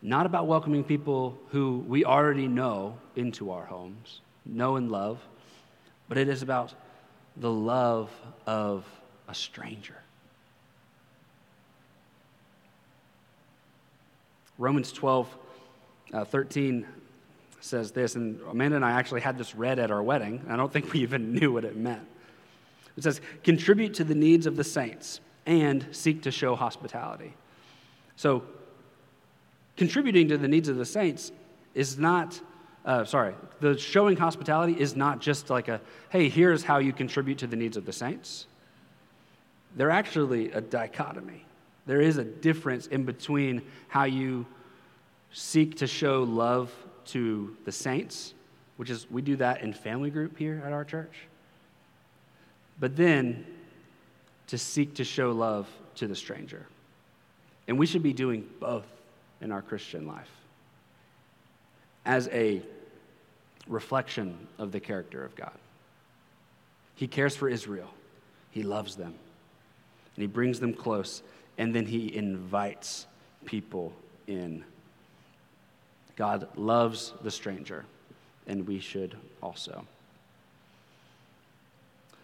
not 0.02 0.26
about 0.26 0.48
welcoming 0.48 0.84
people 0.84 1.38
who 1.50 1.84
we 1.88 2.06
already 2.06 2.48
know 2.48 2.98
into 3.16 3.52
our 3.52 3.66
homes, 3.66 4.22
know 4.46 4.76
and 4.76 4.92
love, 4.92 5.20
but 6.10 6.18
it 6.18 6.28
is 6.28 6.42
about 6.42 6.74
the 7.38 7.52
love 7.52 8.10
of 8.46 8.86
a 9.28 9.34
stranger. 9.34 9.96
Romans 14.58 14.92
12, 14.92 15.38
uh, 16.14 16.26
13 16.26 16.86
says 17.62 17.92
this, 17.92 18.16
and 18.16 18.40
Amanda 18.50 18.76
and 18.76 18.86
I 18.86 18.92
actually 18.92 19.22
had 19.22 19.38
this 19.38 19.56
read 19.56 19.80
at 19.80 19.92
our 19.92 20.04
wedding. 20.04 20.46
I 20.50 20.56
don't 20.56 20.72
think 20.72 20.94
we 20.94 21.00
even 21.02 21.34
knew 21.34 21.54
what 21.54 21.64
it 21.64 21.76
meant. 21.76 22.08
It 22.98 23.04
says, 23.04 23.22
contribute 23.44 23.94
to 23.96 24.04
the 24.04 24.16
needs 24.16 24.46
of 24.46 24.58
the 24.58 24.64
saints 24.64 25.22
and 25.46 25.88
seek 25.92 26.24
to 26.24 26.32
show 26.32 26.56
hospitality. 26.56 27.34
So, 28.16 28.44
contributing 29.82 30.28
to 30.28 30.38
the 30.38 30.48
needs 30.48 30.70
of 30.70 30.78
the 30.78 30.86
saints 30.86 31.32
is 31.74 31.98
not, 31.98 32.40
uh, 32.86 33.04
sorry, 33.04 33.34
the 33.62 33.76
showing 33.76 34.16
hospitality 34.16 34.80
is 34.80 34.96
not 34.96 35.20
just 35.20 35.50
like 35.50 35.70
a, 35.70 35.82
hey, 36.10 36.30
here's 36.30 36.62
how 36.62 36.78
you 36.78 36.94
contribute 36.94 37.40
to 37.40 37.48
the 37.48 37.56
needs 37.56 37.78
of 37.78 37.84
the 37.88 37.92
saints. 37.92 38.46
They're 39.76 39.90
actually 39.90 40.52
a 40.52 40.62
dichotomy. 40.62 41.46
There 41.88 42.00
is 42.00 42.18
a 42.18 42.24
difference 42.24 42.86
in 42.86 43.06
between 43.06 43.64
how 43.88 44.04
you 44.04 44.46
seek 45.34 45.78
to 45.78 45.88
show 45.88 46.22
love 46.22 46.72
to 47.06 47.58
the 47.66 47.72
saints, 47.72 48.36
which 48.78 48.92
is, 48.92 49.10
we 49.10 49.24
do 49.24 49.36
that 49.38 49.64
in 49.64 49.74
family 49.74 50.12
group 50.12 50.38
here 50.38 50.62
at 50.64 50.74
our 50.74 50.86
church, 50.86 51.26
but 52.80 52.96
then 52.96 53.48
to 54.46 54.60
seek 54.60 54.94
to 54.94 55.04
show 55.04 55.32
love 55.32 55.68
to 55.96 56.06
the 56.06 56.16
stranger. 56.16 56.68
And 57.68 57.80
we 57.80 57.88
should 57.88 58.04
be 58.04 58.14
doing 58.14 58.48
both 58.60 58.86
in 59.42 59.52
our 59.52 59.62
Christian 59.62 60.08
life 60.08 60.30
as 62.06 62.28
a 62.30 62.62
reflection 63.68 64.48
of 64.58 64.72
the 64.72 64.80
character 64.80 65.24
of 65.24 65.36
God. 65.36 65.58
He 66.96 67.08
cares 67.08 67.36
for 67.36 67.50
Israel, 67.50 67.90
He 68.52 68.64
loves 68.64 68.96
them, 68.96 69.14
and 70.16 70.22
He 70.22 70.28
brings 70.28 70.60
them 70.60 70.74
close, 70.74 71.24
and 71.58 71.76
then 71.76 71.86
He 71.86 72.16
invites 72.16 73.08
people 73.46 73.94
in. 74.28 74.64
God 76.16 76.48
loves 76.56 77.14
the 77.24 77.32
stranger, 77.32 77.86
and 78.48 78.68
we 78.68 78.80
should 78.80 79.18
also. 79.42 79.86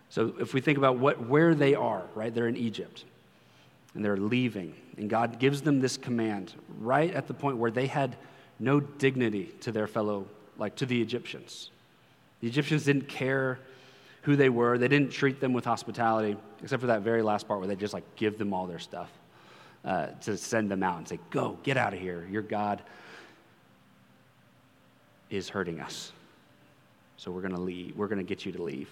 So 0.09 0.33
if 0.39 0.53
we 0.53 0.61
think 0.61 0.77
about 0.77 0.97
what, 0.97 1.27
where 1.27 1.55
they 1.55 1.75
are, 1.75 2.03
right, 2.15 2.33
they're 2.33 2.47
in 2.47 2.57
Egypt 2.57 3.03
and 3.97 4.05
they're 4.05 4.15
leaving. 4.15 4.75
And 4.97 5.09
God 5.09 5.39
gives 5.39 5.61
them 5.61 5.81
this 5.81 5.97
command 5.97 6.53
right 6.79 7.11
at 7.13 7.27
the 7.27 7.33
point 7.33 7.57
where 7.57 7.71
they 7.71 7.87
had 7.87 8.15
no 8.59 8.79
dignity 8.79 9.55
to 9.61 9.71
their 9.71 9.87
fellow, 9.87 10.27
like 10.57 10.75
to 10.75 10.85
the 10.85 11.01
Egyptians. 11.01 11.71
The 12.41 12.47
Egyptians 12.47 12.85
didn't 12.85 13.09
care 13.09 13.59
who 14.21 14.35
they 14.35 14.49
were, 14.49 14.77
they 14.77 14.87
didn't 14.87 15.11
treat 15.11 15.39
them 15.39 15.51
with 15.51 15.65
hospitality, 15.65 16.37
except 16.61 16.79
for 16.79 16.87
that 16.87 17.01
very 17.01 17.23
last 17.23 17.47
part 17.47 17.59
where 17.59 17.67
they 17.67 17.75
just 17.75 17.93
like 17.93 18.03
give 18.15 18.37
them 18.37 18.53
all 18.53 18.67
their 18.67 18.79
stuff 18.79 19.09
uh, 19.83 20.07
to 20.21 20.37
send 20.37 20.69
them 20.69 20.83
out 20.83 20.99
and 20.99 21.07
say, 21.07 21.19
Go, 21.31 21.57
get 21.63 21.75
out 21.75 21.93
of 21.93 21.99
here. 21.99 22.27
Your 22.29 22.43
God 22.43 22.83
is 25.31 25.49
hurting 25.49 25.79
us. 25.79 26.11
So 27.17 27.31
we're 27.31 27.41
going 27.41 27.55
to 27.55 27.61
leave. 27.61 27.95
We're 27.95 28.07
going 28.07 28.19
to 28.19 28.23
get 28.23 28.45
you 28.45 28.51
to 28.51 28.61
leave. 28.61 28.89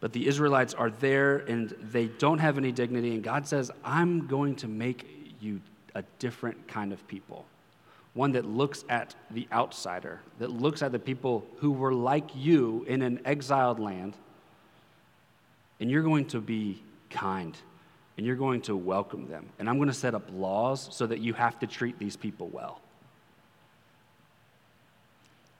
But 0.00 0.12
the 0.12 0.26
Israelites 0.26 0.74
are 0.74 0.90
there 0.90 1.38
and 1.38 1.70
they 1.80 2.06
don't 2.06 2.38
have 2.38 2.56
any 2.56 2.72
dignity. 2.72 3.14
And 3.14 3.22
God 3.22 3.46
says, 3.46 3.70
I'm 3.84 4.26
going 4.26 4.56
to 4.56 4.68
make 4.68 5.34
you 5.40 5.60
a 5.94 6.04
different 6.18 6.68
kind 6.68 6.92
of 6.92 7.06
people. 7.08 7.44
One 8.14 8.32
that 8.32 8.44
looks 8.44 8.84
at 8.88 9.14
the 9.30 9.48
outsider, 9.52 10.20
that 10.38 10.50
looks 10.50 10.82
at 10.82 10.92
the 10.92 10.98
people 10.98 11.46
who 11.58 11.72
were 11.72 11.92
like 11.92 12.30
you 12.34 12.84
in 12.88 13.02
an 13.02 13.20
exiled 13.24 13.80
land. 13.80 14.14
And 15.80 15.90
you're 15.90 16.02
going 16.02 16.26
to 16.26 16.40
be 16.40 16.82
kind 17.10 17.56
and 18.16 18.26
you're 18.26 18.36
going 18.36 18.60
to 18.62 18.76
welcome 18.76 19.28
them. 19.28 19.46
And 19.58 19.68
I'm 19.68 19.76
going 19.76 19.88
to 19.88 19.94
set 19.94 20.14
up 20.14 20.28
laws 20.32 20.88
so 20.90 21.06
that 21.06 21.20
you 21.20 21.34
have 21.34 21.58
to 21.60 21.66
treat 21.66 21.98
these 21.98 22.16
people 22.16 22.48
well. 22.48 22.80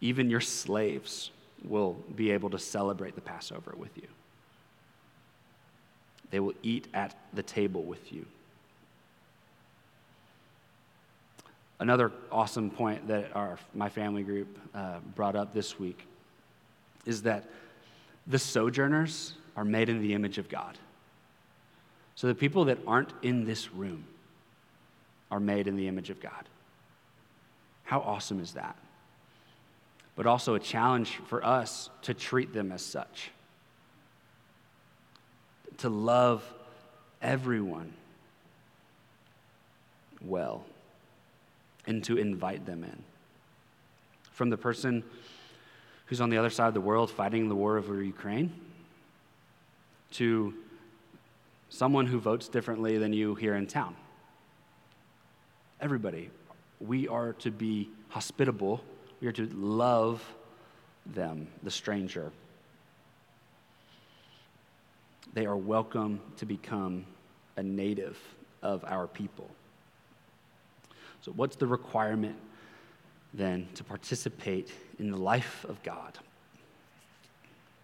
Even 0.00 0.28
your 0.28 0.40
slaves 0.40 1.30
will 1.64 1.97
be 2.14 2.33
able 2.33 2.50
to 2.50 2.59
celebrate 2.59 3.14
the 3.14 3.21
Passover 3.21 3.75
with 3.76 3.97
you. 3.97 4.09
They 6.30 6.40
will 6.40 6.54
eat 6.62 6.88
at 6.94 7.14
the 7.32 7.42
table 7.42 7.82
with 7.82 8.12
you. 8.12 8.26
Another 11.80 12.12
awesome 12.32 12.70
point 12.70 13.08
that 13.08 13.35
our, 13.35 13.58
my 13.75 13.88
family 13.88 14.23
group 14.23 14.58
uh, 14.75 14.99
brought 15.14 15.37
up 15.37 15.52
this 15.52 15.78
week 15.78 16.06
is 17.06 17.23
that 17.23 17.44
the 18.26 18.38
sojourners 18.38 19.35
are 19.56 19.64
made 19.64 19.88
in 19.88 20.00
the 20.00 20.12
image 20.12 20.38
of 20.38 20.49
God. 20.49 20.76
So 22.16 22.26
the 22.26 22.35
people 22.35 22.64
that 22.66 22.78
aren't 22.87 23.12
in 23.23 23.44
this 23.44 23.73
room 23.73 24.04
are 25.30 25.40
made 25.40 25.68
in 25.68 25.76
the 25.76 25.87
image 25.87 26.11
of 26.11 26.20
God. 26.20 26.49
How 27.85 28.00
awesome 28.00 28.40
is 28.40 28.52
that? 28.54 28.76
but 30.18 30.26
also 30.26 30.56
a 30.56 30.58
challenge 30.58 31.20
for 31.28 31.44
us 31.47 31.90
to 32.02 32.12
treat 32.12 32.52
them 32.52 32.73
as 32.73 32.82
such, 32.82 33.30
to 35.78 35.88
love 35.88 36.44
everyone 37.23 37.92
well, 40.20 40.64
and 41.87 42.02
to 42.04 42.16
invite 42.16 42.66
them 42.66 42.85
in. 42.85 43.02
From 44.32 44.50
the 44.50 44.56
person 44.56 45.04
who's 46.06 46.20
on 46.20 46.30
the 46.30 46.38
other 46.38 46.50
side 46.50 46.68
of 46.68 46.75
the 46.75 46.80
world 46.80 47.11
fighting 47.11 47.49
the 47.49 47.54
war 47.54 47.76
over 47.76 48.02
Ukraine 48.02 48.52
to 50.12 50.54
someone 51.70 52.06
who 52.06 52.18
votes 52.18 52.49
differently 52.49 52.99
than 52.99 53.12
you 53.12 53.35
here 53.35 53.54
in 53.54 53.66
town. 53.66 53.94
Everybody, 55.80 56.30
we 56.80 57.06
are 57.08 57.35
to 57.35 57.50
be 57.50 57.88
hospitable, 58.08 58.82
we 59.20 59.28
are 59.28 59.32
to 59.32 59.47
love 59.54 60.25
them, 61.06 61.49
the 61.62 61.70
stranger. 61.70 62.32
They 65.35 65.47
are 65.47 65.56
welcome 65.56 66.20
to 66.38 66.47
become 66.47 67.04
a 67.56 67.62
native 67.62 68.18
of 68.62 68.85
our 68.85 69.06
people. 69.06 69.49
So, 71.20 71.32
what's 71.32 71.56
the 71.56 71.66
requirement 71.66 72.37
then 73.35 73.68
to 73.75 73.85
participate 73.85 74.73
in 74.99 75.11
the 75.11 75.16
life 75.16 75.64
of 75.68 75.82
God? 75.82 76.18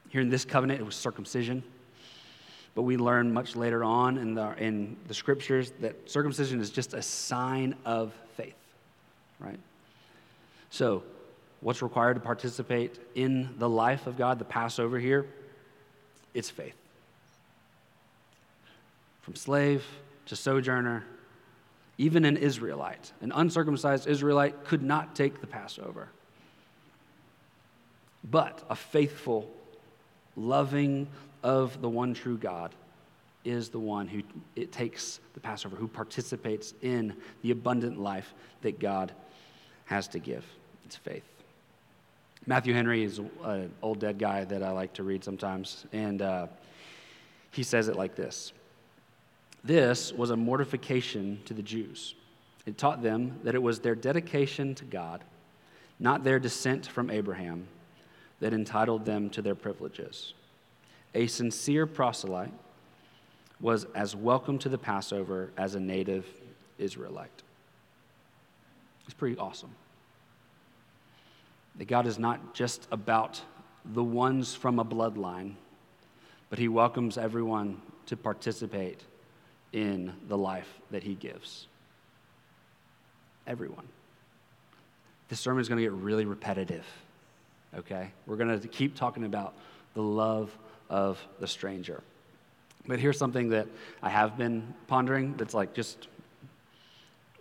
Here 0.09 0.21
in 0.21 0.31
this 0.31 0.45
covenant, 0.45 0.81
it 0.81 0.85
was 0.85 0.95
circumcision. 0.95 1.63
But 2.75 2.83
we 2.83 2.97
learn 2.97 3.33
much 3.33 3.55
later 3.55 3.85
on 3.85 4.19
in 4.19 4.35
the, 4.35 4.55
in 4.59 4.97
the 5.07 5.15
scriptures 5.15 5.73
that 5.81 6.11
circumcision 6.11 6.61
is 6.61 6.71
just 6.71 6.93
a 6.93 7.03
sign 7.03 7.77
of 7.85 8.13
faith, 8.37 8.57
right? 9.39 9.59
So, 10.71 11.05
what's 11.61 11.83
required 11.83 12.15
to 12.15 12.21
participate 12.21 12.99
in 13.15 13.55
the 13.59 13.69
life 13.69 14.07
of 14.07 14.17
God, 14.17 14.39
the 14.39 14.45
Passover 14.45 14.99
here? 14.99 15.27
It's 16.33 16.51
faith. 16.51 16.75
From 19.25 19.35
slave 19.35 19.83
to 20.27 20.37
sojourner, 20.37 21.03
even 21.97 22.27
an 22.27 22.37
Israelite, 22.37 23.11
an 23.23 23.33
uncircumcised 23.35 24.07
Israelite, 24.07 24.65
could 24.65 24.83
not 24.83 25.17
take 25.17 25.41
the 25.41 25.47
Passover. 25.47 26.09
But 28.31 28.63
a 28.69 28.77
faithful, 28.77 29.51
loving, 30.37 31.09
of 31.43 31.81
the 31.81 31.89
one 31.89 32.13
true 32.13 32.37
God 32.37 32.75
is 33.47 33.71
the 33.71 33.79
one 33.79 34.09
who 34.09 34.23
it 34.57 34.73
takes 34.73 35.21
the 35.33 35.41
Passover, 35.41 35.77
who 35.77 35.89
participates 35.89 36.75
in 36.83 37.15
the 37.43 37.51
abundant 37.51 37.99
life 37.99 38.35
that 38.61 38.79
God 38.79 39.13
has 39.87 40.07
to 40.09 40.19
give. 40.19 40.45
It's 40.85 40.97
faith. 40.97 41.25
Matthew 42.47 42.75
Henry 42.75 43.05
is 43.05 43.21
an 43.43 43.73
old 43.81 44.01
dead 44.01 44.19
guy 44.19 44.45
that 44.45 44.63
I 44.63 44.71
like 44.71 44.93
to 44.95 45.03
read 45.03 45.25
sometimes, 45.25 45.87
and 45.95 46.21
uh, 46.21 46.47
he 47.53 47.63
says 47.63 47.89
it 47.89 47.97
like 47.97 48.15
this 48.15 48.53
This 49.65 50.13
was 50.13 50.31
a 50.31 50.37
mortification 50.37 51.41
to 51.47 51.55
the 51.55 51.63
Jews. 51.63 52.15
It 52.67 52.79
taught 52.79 53.03
them 53.03 53.41
that 53.45 53.55
it 53.55 53.63
was 53.63 53.81
their 53.81 53.95
dedication 53.95 54.75
to 54.77 54.85
God, 54.85 55.25
not 55.99 56.23
their 56.23 56.39
descent 56.39 56.87
from 56.87 57.11
Abraham, 57.11 57.67
that 58.41 58.53
entitled 58.53 59.05
them 59.05 59.31
to 59.31 59.43
their 59.43 59.55
privileges 59.55 60.35
a 61.15 61.27
sincere 61.27 61.87
proselyte 61.87 62.53
was 63.61 63.87
as 63.95 64.17
welcome 64.17 64.59
to 64.59 64.69
the 64.69 64.79
Passover 64.79 65.51
as 65.57 65.75
a 65.75 65.81
native 65.81 66.27
Israelite. 66.79 67.43
It's 69.05 69.15
pretty 69.15 69.39
awesome. 69.39 69.71
That 71.77 71.87
God 71.87 72.07
is 72.07 72.19
not 72.19 72.55
just 72.55 72.89
about 72.91 73.41
the 73.85 74.03
ones 74.03 74.55
from 74.55 74.79
a 74.79 74.85
bloodline, 74.85 75.55
but 76.51 76.59
He 76.59 76.69
welcomes 76.69 77.17
everyone 77.17 77.81
to 78.07 78.17
participate 78.17 79.01
in 79.75 80.13
the 80.29 80.39
life 80.39 80.69
that 80.93 81.03
He 81.03 81.15
gives. 81.15 81.67
Everyone. 83.47 83.87
This 85.29 85.41
sermon 85.41 85.61
is 85.61 85.69
going 85.69 85.79
to 85.79 85.83
get 85.83 85.93
really 85.93 86.25
repetitive, 86.25 86.87
okay? 87.77 88.13
We're 88.27 88.37
going 88.37 88.59
to 88.59 88.69
keep 88.69 88.95
talking 88.95 89.25
about 89.25 89.53
the 89.95 90.03
love 90.03 90.57
of 90.89 91.19
the 91.41 91.47
stranger. 91.47 92.03
But 92.87 93.01
here's 93.01 93.19
something 93.19 93.49
that 93.51 93.67
I 94.03 94.11
have 94.11 94.39
been 94.39 94.75
pondering 94.87 95.35
that's 95.37 95.55
like 95.55 95.75
just 95.75 96.07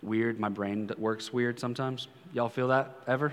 weird. 0.02 0.40
My 0.40 0.48
brain 0.48 0.90
works 0.98 1.32
weird 1.32 1.60
sometimes. 1.60 2.08
Y'all 2.32 2.48
feel 2.48 2.68
that 2.68 2.90
ever? 3.06 3.32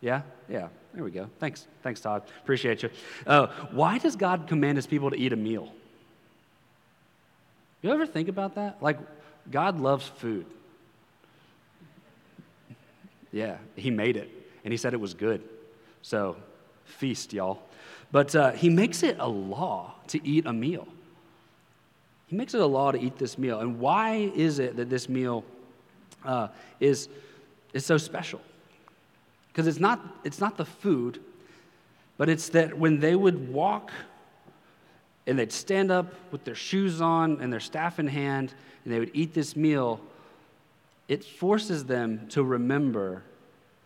Yeah? 0.00 0.22
Yeah. 0.48 0.68
There 0.94 1.02
we 1.02 1.10
go. 1.10 1.28
Thanks. 1.40 1.66
Thanks, 1.82 2.00
Todd. 2.00 2.22
Appreciate 2.42 2.82
you. 2.82 2.90
Uh, 3.26 3.48
why 3.72 3.98
does 3.98 4.14
God 4.14 4.46
command 4.46 4.76
his 4.78 4.86
people 4.86 5.10
to 5.10 5.16
eat 5.16 5.32
a 5.32 5.36
meal? 5.36 5.72
You 7.86 7.92
ever 7.92 8.04
think 8.04 8.28
about 8.28 8.56
that? 8.56 8.82
Like, 8.82 8.98
God 9.48 9.78
loves 9.78 10.08
food. 10.08 10.44
Yeah, 13.30 13.58
he 13.76 13.92
made 13.92 14.16
it, 14.16 14.28
and 14.64 14.72
he 14.72 14.76
said 14.76 14.92
it 14.92 14.98
was 14.98 15.14
good. 15.14 15.40
So, 16.02 16.34
feast, 16.84 17.32
y'all. 17.32 17.62
But 18.10 18.34
uh, 18.34 18.50
he 18.50 18.70
makes 18.70 19.04
it 19.04 19.18
a 19.20 19.28
law 19.28 19.94
to 20.08 20.26
eat 20.26 20.46
a 20.46 20.52
meal. 20.52 20.88
He 22.26 22.34
makes 22.34 22.54
it 22.54 22.60
a 22.60 22.66
law 22.66 22.90
to 22.90 23.00
eat 23.00 23.18
this 23.18 23.38
meal. 23.38 23.60
And 23.60 23.78
why 23.78 24.32
is 24.34 24.58
it 24.58 24.74
that 24.78 24.90
this 24.90 25.08
meal 25.08 25.44
uh, 26.24 26.48
is, 26.80 27.08
is 27.72 27.86
so 27.86 27.98
special? 27.98 28.40
Because 29.52 29.68
it's 29.68 29.78
not, 29.78 30.00
it's 30.24 30.40
not 30.40 30.56
the 30.56 30.66
food, 30.66 31.20
but 32.16 32.28
it's 32.28 32.48
that 32.48 32.76
when 32.76 32.98
they 32.98 33.14
would 33.14 33.52
walk 33.52 33.92
and 35.26 35.38
they'd 35.38 35.52
stand 35.52 35.90
up 35.90 36.12
with 36.30 36.44
their 36.44 36.54
shoes 36.54 37.00
on 37.00 37.40
and 37.40 37.52
their 37.52 37.60
staff 37.60 37.98
in 37.98 38.06
hand 38.06 38.54
and 38.84 38.92
they 38.92 38.98
would 38.98 39.10
eat 39.14 39.34
this 39.34 39.56
meal, 39.56 40.00
it 41.08 41.24
forces 41.24 41.84
them 41.84 42.28
to 42.28 42.42
remember 42.42 43.22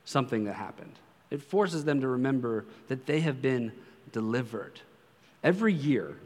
something 0.04 0.44
that 0.44 0.54
happened. 0.54 0.92
It 1.30 1.42
forces 1.42 1.84
them 1.84 2.00
to 2.00 2.08
remember 2.08 2.64
that 2.88 3.06
they 3.06 3.20
have 3.20 3.40
been 3.40 3.72
delivered. 4.12 4.80
Every 5.42 5.72
year, 5.72 6.16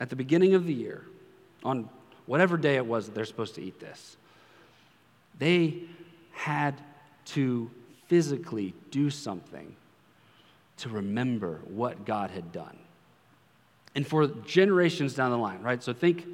at 0.00 0.08
the 0.08 0.16
beginning 0.16 0.54
of 0.54 0.66
the 0.66 0.72
year, 0.72 1.04
on 1.64 1.88
whatever 2.26 2.56
day 2.56 2.76
it 2.76 2.86
was 2.86 3.06
that 3.06 3.14
they're 3.14 3.24
supposed 3.24 3.54
to 3.56 3.62
eat 3.62 3.80
this, 3.80 4.16
they 5.38 5.82
had 6.32 6.80
to 7.24 7.70
physically 8.06 8.74
do 8.90 9.10
something 9.10 9.74
to 10.78 10.88
remember 10.88 11.60
what 11.66 12.04
God 12.04 12.30
had 12.30 12.52
done. 12.52 12.78
And 13.94 14.06
for 14.06 14.26
generations 14.26 15.14
down 15.14 15.30
the 15.30 15.38
line, 15.38 15.62
right? 15.62 15.82
So 15.82 15.92
think 15.92 16.26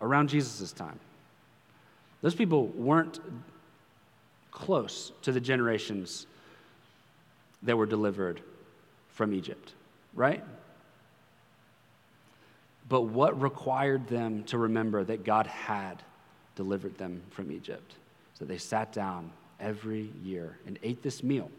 around 0.00 0.28
Jesus' 0.28 0.72
time. 0.72 0.98
Those 2.20 2.34
people 2.34 2.66
weren't 2.68 3.20
close 4.50 5.12
to 5.22 5.32
the 5.32 5.40
generations 5.40 6.26
that 7.62 7.76
were 7.76 7.86
delivered 7.86 8.40
from 9.08 9.32
Egypt, 9.32 9.72
right? 10.14 10.42
But 12.88 13.02
what 13.02 13.40
required 13.40 14.08
them 14.08 14.44
to 14.44 14.58
remember 14.58 15.04
that 15.04 15.24
God 15.24 15.46
had 15.46 16.02
delivered 16.56 16.98
them 16.98 17.22
from 17.30 17.50
Egypt? 17.52 17.94
So 18.34 18.44
they 18.44 18.58
sat 18.58 18.92
down 18.92 19.30
every 19.60 20.12
year 20.22 20.58
and 20.66 20.78
ate 20.82 21.02
this 21.02 21.22
meal. 21.22 21.50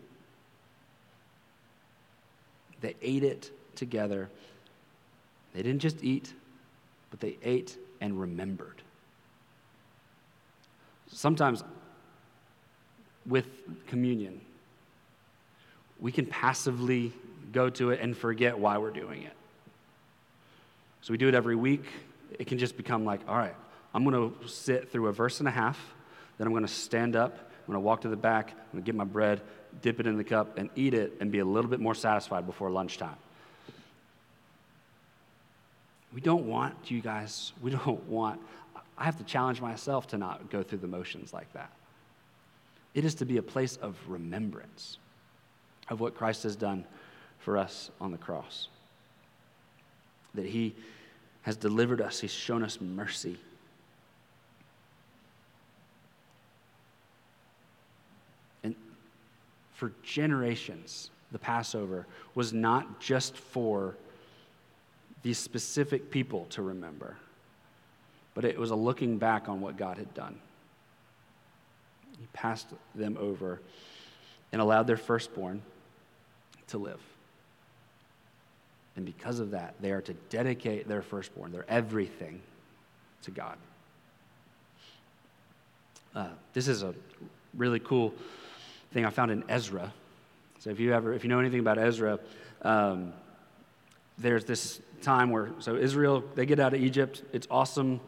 They 2.82 2.96
ate 3.02 3.24
it 3.24 3.52
together. 3.76 4.30
They 5.54 5.62
didn't 5.62 5.82
just 5.82 6.04
eat, 6.04 6.34
but 7.12 7.20
they 7.20 7.38
ate 7.44 7.78
and 8.02 8.20
remembered. 8.20 8.82
Sometimes 11.12 11.64
with 13.26 13.46
communion, 13.88 14.42
we 16.00 16.12
can 16.12 16.26
passively 16.26 17.14
go 17.52 17.70
to 17.70 17.92
it 17.92 18.02
and 18.02 18.18
forget 18.18 18.58
why 18.58 18.78
we're 18.78 18.92
doing 18.92 19.24
it. 19.24 19.34
So 21.02 21.12
we 21.14 21.18
do 21.18 21.28
it 21.28 21.36
every 21.36 21.56
week. 21.56 21.86
It 22.40 22.48
can 22.48 22.58
just 22.58 22.76
become 22.76 23.06
like, 23.06 23.22
all 23.28 23.38
right, 23.38 23.56
I'm 23.94 24.04
going 24.04 24.16
to 24.16 24.48
sit 24.48 24.92
through 24.92 25.08
a 25.08 25.14
verse 25.14 25.40
and 25.40 25.48
a 25.48 25.52
half, 25.52 25.80
then 26.38 26.48
I'm 26.48 26.54
going 26.54 26.66
to 26.66 26.72
stand 26.72 27.16
up, 27.16 27.38
I'm 27.38 27.68
going 27.68 27.76
to 27.76 27.82
walk 27.82 28.02
to 28.02 28.10
the 28.10 28.16
back, 28.16 28.50
I'm 28.50 28.72
going 28.72 28.84
to 28.84 28.86
get 28.86 28.96
my 28.96 29.04
bread, 29.04 29.42
dip 29.82 30.00
it 30.00 30.08
in 30.08 30.18
the 30.18 30.24
cup, 30.24 30.58
and 30.58 30.70
eat 30.76 30.94
it 30.94 31.14
and 31.20 31.32
be 31.32 31.40
a 31.40 31.46
little 31.46 31.70
bit 31.70 31.80
more 31.80 31.94
satisfied 31.94 32.46
before 32.46 32.72
lunchtime. 32.72 33.16
We 36.13 36.21
don't 36.21 36.45
want, 36.45 36.91
you 36.91 37.02
guys, 37.02 37.54
we 37.62 37.71
don't 37.71 38.04
want, 38.08 38.39
I 38.97 39.06
have 39.06 39.17
to 39.17 39.23
challenge 39.23 39.62
myself 39.62 40.08
to 40.08 40.17
not 40.17 40.49
go 40.49 40.63
through 40.63 40.80
the 40.80 40.88
motions 40.88 41.34
like 41.34 41.52
that. 41.54 41.71
It 42.93 43.06
is 43.06 43.15
to 43.15 43.26
be 43.26 43.38
a 43.38 43.43
place 43.43 43.78
of 43.78 43.97
remembrance 44.08 44.99
of 45.89 45.99
what 45.99 46.15
Christ 46.15 46.43
has 46.43 46.56
done 46.56 46.86
for 47.39 47.58
us 47.58 47.89
on 47.99 48.12
the 48.12 48.17
cross. 48.17 48.67
That 50.36 50.45
He 50.45 50.76
has 51.41 51.58
delivered 51.58 52.02
us, 52.02 52.19
He's 52.19 52.32
shown 52.32 52.63
us 52.63 52.80
mercy. 52.80 53.38
And 58.63 58.76
for 59.73 59.91
generations, 60.04 61.10
the 61.32 61.39
Passover 61.39 62.06
was 62.36 62.54
not 62.54 63.02
just 63.02 63.36
for 63.36 63.95
these 65.24 65.38
specific 65.38 66.12
people 66.12 66.46
to 66.52 66.62
remember, 66.62 67.16
but 68.34 68.46
it 68.46 68.60
was 68.60 68.72
a 68.72 68.76
looking 68.76 69.18
back 69.18 69.50
on 69.50 69.62
what 69.62 69.78
God 69.78 69.98
had 69.98 70.14
done. 70.14 70.38
He 72.20 72.28
passed 72.34 72.68
them 72.94 73.18
over 73.20 73.60
and 74.52 74.62
allowed 74.62 74.86
their 74.86 74.98
firstborn 74.98 75.62
to 76.68 76.78
live. 76.78 77.00
And 78.96 79.06
because 79.06 79.40
of 79.40 79.52
that, 79.52 79.74
they 79.82 79.92
are 79.92 80.02
to 80.02 80.14
dedicate 80.30 80.88
their 80.88 81.02
firstborn, 81.02 81.52
their 81.52 81.66
everything, 81.68 82.42
to 83.24 83.32
God. 83.32 83.58
Uh, 86.14 86.28
this 86.54 86.68
is 86.68 86.84
a 86.84 86.94
really 87.56 87.80
cool 87.80 88.14
thing 88.92 89.06
I 89.06 89.10
found 89.10 89.32
in 89.32 89.44
Ezra. 89.50 89.92
So 90.60 90.70
if 90.70 90.80
you 90.80 90.94
ever, 90.94 91.14
if 91.14 91.24
you 91.24 91.30
know 91.30 91.40
anything 91.40 91.60
about 91.60 91.80
Ezra, 91.80 92.20
um, 92.62 93.14
there's 94.17 94.45
this 94.45 94.82
time 95.02 95.30
where 95.30 95.49
so 95.60 95.76
Israel 95.76 96.23
they 96.36 96.45
get 96.45 96.60
out 96.60 96.73
of 96.73 96.82
Egypt, 96.82 97.23
it's 97.34 97.47
awesome, 97.52 97.99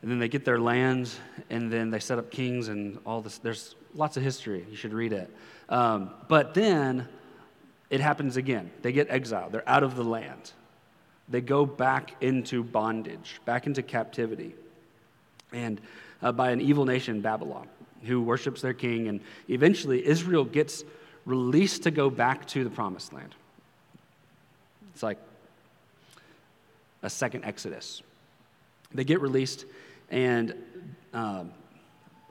and 0.00 0.10
then 0.10 0.18
they 0.18 0.28
get 0.28 0.44
their 0.44 0.58
land, 0.58 1.10
and 1.50 1.72
then 1.72 1.90
they 1.90 1.98
set 1.98 2.18
up 2.18 2.30
kings 2.30 2.68
and 2.68 2.98
all 3.06 3.20
this. 3.20 3.38
There's 3.38 3.74
lots 3.94 4.16
of 4.16 4.22
history. 4.22 4.66
You 4.68 4.76
should 4.76 4.92
read 4.92 5.12
it. 5.12 5.30
Um, 5.68 6.10
but 6.28 6.54
then 6.54 7.08
it 7.90 8.00
happens 8.00 8.36
again. 8.36 8.70
They 8.82 8.92
get 8.92 9.10
exiled. 9.10 9.52
They're 9.52 9.68
out 9.68 9.82
of 9.82 9.96
the 9.96 10.04
land. 10.04 10.52
They 11.28 11.40
go 11.40 11.64
back 11.64 12.16
into 12.20 12.64
bondage, 12.64 13.40
back 13.44 13.66
into 13.66 13.82
captivity, 13.82 14.54
and 15.52 15.80
uh, 16.20 16.32
by 16.32 16.50
an 16.50 16.60
evil 16.60 16.84
nation, 16.84 17.20
Babylon 17.20 17.68
who 18.04 18.20
worships 18.20 18.60
their 18.60 18.74
king. 18.74 19.08
And 19.08 19.20
eventually, 19.48 20.04
Israel 20.06 20.44
gets 20.44 20.84
released 21.24 21.84
to 21.84 21.90
go 21.90 22.10
back 22.10 22.46
to 22.48 22.64
the 22.64 22.70
promised 22.70 23.12
land. 23.12 23.34
It's 24.92 25.02
like 25.02 25.18
a 27.02 27.10
second 27.10 27.44
Exodus. 27.44 28.02
They 28.94 29.04
get 29.04 29.20
released, 29.20 29.64
and 30.10 30.54
um, 31.12 31.52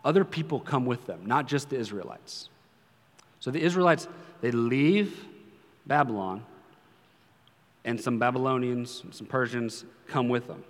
other 0.06 0.24
people 0.24 0.60
come 0.60 0.86
with 0.86 1.06
them, 1.06 1.26
not 1.26 1.48
just 1.48 1.70
the 1.70 1.78
Israelites. 1.78 2.50
So 3.40 3.52
the 3.52 3.62
Israelites, 3.62 4.08
they 4.42 4.52
leave 4.52 5.26
Babylon, 5.86 6.46
and 7.84 8.00
some 8.00 8.20
Babylonians, 8.20 9.04
some 9.12 9.28
Persians 9.28 9.86
come 10.08 10.30
with 10.30 10.48
them. 10.48 10.64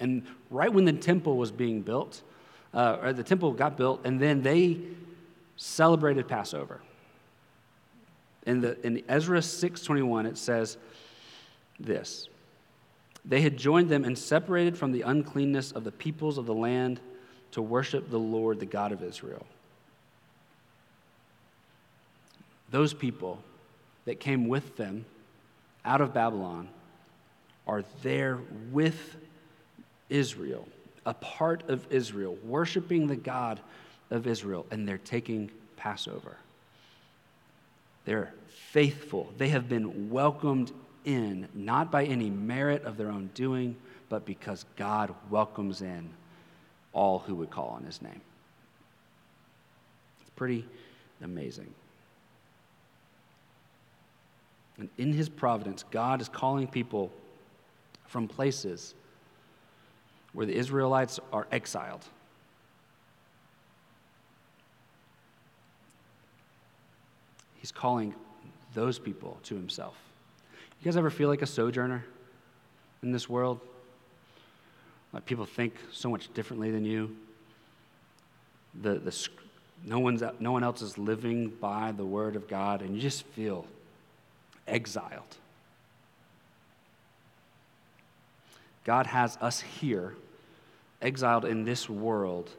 And 0.00 0.26
right 0.50 0.72
when 0.72 0.84
the 0.84 0.92
temple 0.92 1.36
was 1.36 1.52
being 1.52 1.82
built, 1.82 2.22
uh, 2.72 2.98
or 3.00 3.12
the 3.12 3.22
temple 3.22 3.52
got 3.52 3.76
built, 3.76 4.00
and 4.04 4.20
then 4.20 4.42
they 4.42 4.80
celebrated 5.56 6.26
Passover. 6.26 6.80
In, 8.46 8.60
the, 8.60 8.84
in 8.86 9.02
Ezra 9.08 9.38
6.21, 9.38 10.26
it 10.26 10.38
says 10.38 10.76
this. 11.80 12.28
They 13.24 13.40
had 13.40 13.56
joined 13.56 13.88
them 13.88 14.04
and 14.04 14.18
separated 14.18 14.76
from 14.76 14.92
the 14.92 15.02
uncleanness 15.02 15.72
of 15.72 15.84
the 15.84 15.92
peoples 15.92 16.36
of 16.36 16.46
the 16.46 16.54
land 16.54 17.00
to 17.52 17.62
worship 17.62 18.10
the 18.10 18.18
Lord, 18.18 18.60
the 18.60 18.66
God 18.66 18.92
of 18.92 19.02
Israel. 19.02 19.46
Those 22.70 22.92
people 22.92 23.42
that 24.04 24.20
came 24.20 24.48
with 24.48 24.76
them 24.76 25.06
out 25.84 26.00
of 26.00 26.12
Babylon 26.12 26.68
are 27.66 27.84
there 28.02 28.40
with 28.72 29.16
Israel 30.10 30.68
a 31.06 31.14
part 31.14 31.68
of 31.68 31.86
Israel, 31.90 32.36
worshiping 32.44 33.06
the 33.06 33.16
God 33.16 33.60
of 34.10 34.26
Israel, 34.26 34.66
and 34.70 34.88
they're 34.88 34.98
taking 34.98 35.50
Passover. 35.76 36.36
They're 38.04 38.32
faithful. 38.70 39.32
They 39.38 39.48
have 39.48 39.68
been 39.68 40.10
welcomed 40.10 40.72
in, 41.04 41.48
not 41.54 41.90
by 41.90 42.04
any 42.04 42.30
merit 42.30 42.84
of 42.84 42.96
their 42.96 43.08
own 43.08 43.30
doing, 43.34 43.76
but 44.08 44.24
because 44.24 44.64
God 44.76 45.14
welcomes 45.30 45.82
in 45.82 46.10
all 46.92 47.18
who 47.18 47.34
would 47.36 47.50
call 47.50 47.68
on 47.68 47.84
his 47.84 48.00
name. 48.02 48.20
It's 50.20 50.30
pretty 50.36 50.66
amazing. 51.22 51.72
And 54.78 54.88
in 54.98 55.12
his 55.12 55.28
providence, 55.28 55.84
God 55.90 56.20
is 56.20 56.28
calling 56.28 56.66
people 56.66 57.12
from 58.06 58.28
places 58.28 58.94
where 60.32 60.46
the 60.46 60.54
Israelites 60.54 61.20
are 61.32 61.46
exiled. 61.52 62.04
He's 67.64 67.72
calling 67.72 68.14
those 68.74 68.98
people 68.98 69.38
to 69.44 69.54
himself. 69.54 69.96
You 70.78 70.84
guys 70.84 70.98
ever 70.98 71.08
feel 71.08 71.30
like 71.30 71.40
a 71.40 71.46
sojourner 71.46 72.04
in 73.02 73.10
this 73.10 73.26
world? 73.26 73.58
Like 75.14 75.24
people 75.24 75.46
think 75.46 75.72
so 75.90 76.10
much 76.10 76.30
differently 76.34 76.70
than 76.70 76.84
you. 76.84 77.16
The, 78.82 78.96
the, 78.96 79.28
no, 79.82 79.98
one's, 79.98 80.22
no 80.40 80.52
one 80.52 80.62
else 80.62 80.82
is 80.82 80.98
living 80.98 81.48
by 81.48 81.92
the 81.92 82.04
word 82.04 82.36
of 82.36 82.48
God, 82.48 82.82
and 82.82 82.94
you 82.94 83.00
just 83.00 83.24
feel 83.28 83.64
exiled. 84.68 85.34
God 88.84 89.06
has 89.06 89.38
us 89.40 89.62
here 89.62 90.12
exiled 91.00 91.46
in 91.46 91.64
this 91.64 91.88
world 91.88 92.50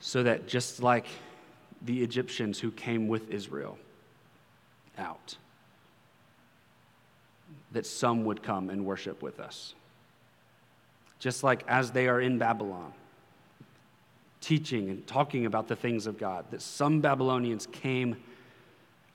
so 0.00 0.22
that 0.22 0.48
just 0.48 0.82
like 0.82 1.04
the 1.82 2.02
Egyptians 2.02 2.60
who 2.60 2.70
came 2.70 3.08
with 3.08 3.30
Israel 3.30 3.78
out, 4.98 5.36
that 7.72 7.86
some 7.86 8.24
would 8.24 8.42
come 8.42 8.70
and 8.70 8.84
worship 8.84 9.22
with 9.22 9.40
us. 9.40 9.74
Just 11.18 11.42
like 11.42 11.64
as 11.68 11.90
they 11.90 12.08
are 12.08 12.20
in 12.20 12.38
Babylon, 12.38 12.92
teaching 14.40 14.88
and 14.88 15.06
talking 15.06 15.46
about 15.46 15.68
the 15.68 15.76
things 15.76 16.06
of 16.06 16.18
God, 16.18 16.46
that 16.50 16.62
some 16.62 17.00
Babylonians 17.00 17.66
came 17.66 18.16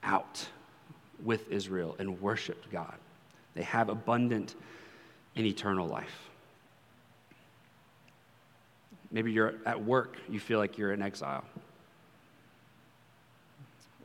out 0.02 0.48
with 1.24 1.50
Israel 1.50 1.96
and 1.98 2.20
worshiped 2.20 2.70
God. 2.70 2.94
They 3.54 3.62
have 3.62 3.88
abundant 3.88 4.54
and 5.34 5.46
eternal 5.46 5.86
life. 5.86 6.28
Maybe 9.10 9.32
you're 9.32 9.54
at 9.64 9.82
work, 9.82 10.16
you 10.28 10.38
feel 10.38 10.58
like 10.58 10.78
you're 10.78 10.92
in 10.92 11.02
exile. 11.02 11.44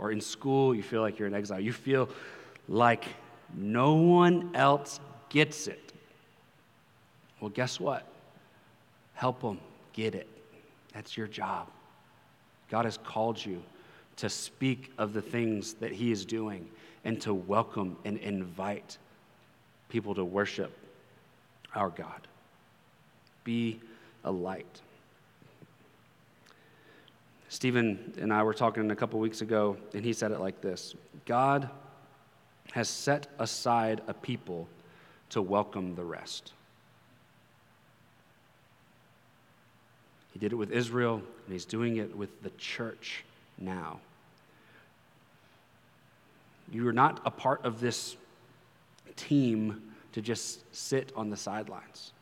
Or 0.01 0.11
in 0.11 0.19
school, 0.19 0.73
you 0.73 0.81
feel 0.81 1.01
like 1.01 1.19
you're 1.19 1.27
in 1.27 1.33
exile. 1.33 1.59
You 1.59 1.71
feel 1.71 2.09
like 2.67 3.05
no 3.55 3.93
one 3.93 4.49
else 4.55 4.99
gets 5.29 5.67
it. 5.67 5.93
Well, 7.39 7.51
guess 7.51 7.79
what? 7.79 8.05
Help 9.13 9.41
them 9.41 9.59
get 9.93 10.15
it. 10.15 10.27
That's 10.93 11.15
your 11.15 11.27
job. 11.27 11.67
God 12.69 12.85
has 12.85 12.97
called 12.97 13.43
you 13.43 13.61
to 14.17 14.27
speak 14.27 14.91
of 14.97 15.13
the 15.13 15.21
things 15.21 15.75
that 15.75 15.91
He 15.91 16.11
is 16.11 16.25
doing 16.25 16.67
and 17.05 17.21
to 17.21 17.33
welcome 17.33 17.95
and 18.03 18.17
invite 18.17 18.97
people 19.89 20.15
to 20.15 20.25
worship 20.25 20.75
our 21.75 21.89
God. 21.89 22.27
Be 23.43 23.79
a 24.23 24.31
light. 24.31 24.81
Stephen 27.51 28.13
and 28.17 28.31
I 28.31 28.43
were 28.43 28.53
talking 28.53 28.89
a 28.91 28.95
couple 28.95 29.19
weeks 29.19 29.41
ago, 29.41 29.75
and 29.93 30.05
he 30.05 30.13
said 30.13 30.31
it 30.31 30.39
like 30.39 30.61
this 30.61 30.95
God 31.25 31.69
has 32.71 32.87
set 32.87 33.27
aside 33.39 33.99
a 34.07 34.13
people 34.13 34.69
to 35.31 35.41
welcome 35.41 35.93
the 35.95 36.03
rest. 36.03 36.53
He 40.31 40.39
did 40.39 40.53
it 40.53 40.55
with 40.55 40.71
Israel, 40.71 41.15
and 41.15 41.51
he's 41.51 41.65
doing 41.65 41.97
it 41.97 42.15
with 42.15 42.41
the 42.41 42.51
church 42.51 43.25
now. 43.57 43.99
You 46.71 46.87
are 46.87 46.93
not 46.93 47.19
a 47.25 47.31
part 47.31 47.65
of 47.65 47.81
this 47.81 48.15
team 49.17 49.91
to 50.13 50.21
just 50.21 50.61
sit 50.73 51.11
on 51.17 51.29
the 51.29 51.37
sidelines. 51.37 52.13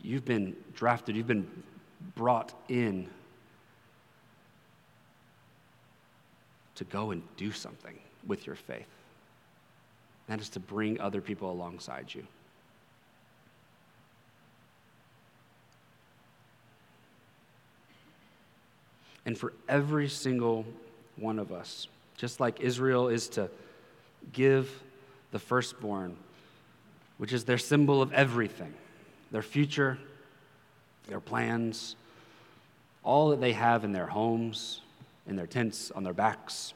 You've 0.00 0.24
been 0.24 0.54
drafted, 0.76 1.16
you've 1.16 1.26
been 1.26 1.48
brought 2.14 2.52
in 2.68 3.08
to 6.76 6.84
go 6.84 7.10
and 7.10 7.22
do 7.36 7.52
something 7.52 7.98
with 8.26 8.46
your 8.46 8.56
faith. 8.56 8.86
That 10.26 10.40
is 10.40 10.48
to 10.50 10.60
bring 10.60 11.00
other 11.00 11.20
people 11.20 11.50
alongside 11.50 12.12
you. 12.12 12.26
And 19.26 19.38
for 19.38 19.52
every 19.68 20.08
single 20.08 20.66
one 21.16 21.38
of 21.38 21.52
us, 21.52 21.88
just 22.16 22.40
like 22.40 22.60
Israel 22.60 23.08
is 23.08 23.28
to 23.30 23.48
give 24.32 24.82
the 25.30 25.38
firstborn, 25.38 26.16
which 27.18 27.32
is 27.32 27.44
their 27.44 27.58
symbol 27.58 28.02
of 28.02 28.12
everything 28.12 28.74
their 29.30 29.42
future, 29.42 29.98
their 31.08 31.20
plans, 31.20 31.96
all 33.02 33.30
that 33.30 33.40
they 33.40 33.52
have 33.52 33.84
in 33.84 33.92
their 33.92 34.06
homes, 34.06 34.80
in 35.26 35.36
their 35.36 35.46
tents, 35.46 35.90
on 35.90 36.04
their 36.04 36.12
backs, 36.12 36.74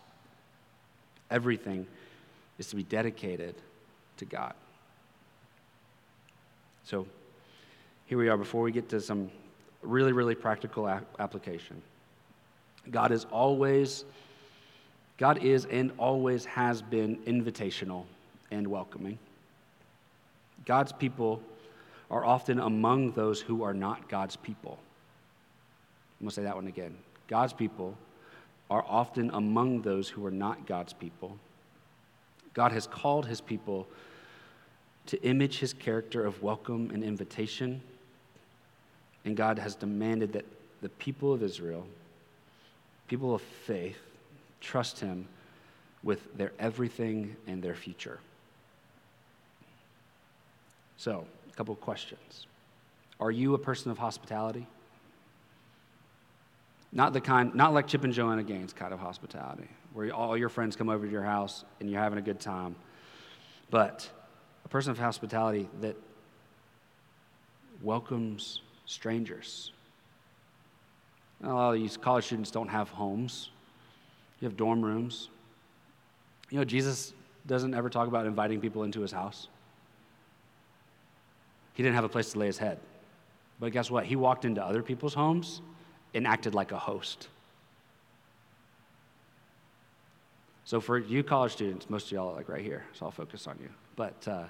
everything 1.30 1.86
is 2.58 2.68
to 2.68 2.76
be 2.76 2.82
dedicated 2.82 3.54
to 4.18 4.24
God. 4.24 4.54
So 6.84 7.06
here 8.06 8.18
we 8.18 8.28
are 8.28 8.36
before 8.36 8.62
we 8.62 8.72
get 8.72 8.88
to 8.90 9.00
some 9.00 9.30
really, 9.82 10.12
really 10.12 10.34
practical 10.34 10.88
application. 11.18 11.82
God 12.90 13.12
is 13.12 13.26
always, 13.26 14.04
God 15.18 15.42
is 15.44 15.66
and 15.66 15.92
always 15.98 16.44
has 16.46 16.80
been 16.80 17.16
invitational 17.26 18.04
and 18.50 18.66
welcoming. 18.66 19.18
God's 20.64 20.92
people 20.92 21.42
are 22.10 22.24
often 22.24 22.58
among 22.58 23.12
those 23.12 23.40
who 23.40 23.62
are 23.62 23.74
not 23.74 24.08
God's 24.08 24.36
people. 24.36 24.78
I'm 26.18 26.24
going 26.24 26.30
to 26.30 26.34
say 26.34 26.42
that 26.42 26.56
one 26.56 26.66
again. 26.66 26.96
God's 27.28 27.52
people 27.52 27.96
are 28.70 28.84
often 28.88 29.30
among 29.32 29.82
those 29.82 30.08
who 30.08 30.24
are 30.26 30.30
not 30.30 30.66
God's 30.66 30.92
people. 30.92 31.38
God 32.54 32.72
has 32.72 32.86
called 32.86 33.26
his 33.26 33.40
people 33.40 33.86
to 35.06 35.22
image 35.22 35.58
his 35.58 35.72
character 35.72 36.24
of 36.26 36.42
welcome 36.42 36.90
and 36.92 37.02
invitation, 37.02 37.80
and 39.24 39.36
God 39.36 39.58
has 39.58 39.74
demanded 39.74 40.32
that 40.32 40.44
the 40.82 40.88
people 40.88 41.32
of 41.32 41.42
Israel, 41.42 41.86
people 43.06 43.34
of 43.34 43.42
faith, 43.42 43.98
trust 44.60 45.00
him 45.00 45.26
with 46.02 46.36
their 46.36 46.52
everything 46.58 47.36
and 47.46 47.62
their 47.62 47.74
future. 47.74 48.18
So, 50.96 51.26
couple 51.58 51.74
of 51.74 51.80
questions. 51.80 52.46
Are 53.18 53.32
you 53.32 53.54
a 53.54 53.58
person 53.58 53.90
of 53.90 53.98
hospitality? 53.98 54.64
Not 56.92 57.12
the 57.12 57.20
kind, 57.20 57.52
not 57.52 57.74
like 57.74 57.88
Chip 57.88 58.04
and 58.04 58.12
Joanna 58.12 58.44
Gaines 58.44 58.72
kind 58.72 58.94
of 58.94 59.00
hospitality, 59.00 59.68
where 59.92 60.14
all 60.14 60.36
your 60.36 60.50
friends 60.50 60.76
come 60.76 60.88
over 60.88 61.04
to 61.04 61.10
your 61.10 61.24
house 61.24 61.64
and 61.80 61.90
you're 61.90 62.00
having 62.00 62.20
a 62.20 62.22
good 62.22 62.38
time, 62.38 62.76
but 63.70 64.08
a 64.64 64.68
person 64.68 64.92
of 64.92 64.98
hospitality 65.00 65.68
that 65.80 65.96
welcomes 67.82 68.60
strangers. 68.86 69.72
A 71.42 71.48
lot 71.48 71.74
of 71.74 71.80
these 71.80 71.96
college 71.96 72.26
students 72.26 72.52
don't 72.52 72.68
have 72.68 72.88
homes. 72.88 73.50
You 74.40 74.46
have 74.46 74.56
dorm 74.56 74.80
rooms. 74.80 75.28
You 76.50 76.58
know, 76.58 76.64
Jesus 76.64 77.14
doesn't 77.48 77.74
ever 77.74 77.90
talk 77.90 78.06
about 78.06 78.26
inviting 78.26 78.60
people 78.60 78.84
into 78.84 79.00
his 79.00 79.10
house. 79.10 79.48
He 81.78 81.84
didn't 81.84 81.94
have 81.94 82.02
a 82.02 82.08
place 82.08 82.32
to 82.32 82.40
lay 82.40 82.46
his 82.46 82.58
head. 82.58 82.80
But 83.60 83.70
guess 83.70 83.88
what? 83.88 84.04
He 84.04 84.16
walked 84.16 84.44
into 84.44 84.60
other 84.60 84.82
people's 84.82 85.14
homes 85.14 85.62
and 86.12 86.26
acted 86.26 86.52
like 86.52 86.72
a 86.72 86.76
host. 86.76 87.28
So, 90.64 90.80
for 90.80 90.98
you 90.98 91.22
college 91.22 91.52
students, 91.52 91.88
most 91.88 92.06
of 92.06 92.12
y'all 92.12 92.30
are 92.30 92.34
like 92.34 92.48
right 92.48 92.64
here, 92.64 92.84
so 92.94 93.06
I'll 93.06 93.12
focus 93.12 93.46
on 93.46 93.56
you. 93.62 93.68
But 93.94 94.26
uh, 94.26 94.44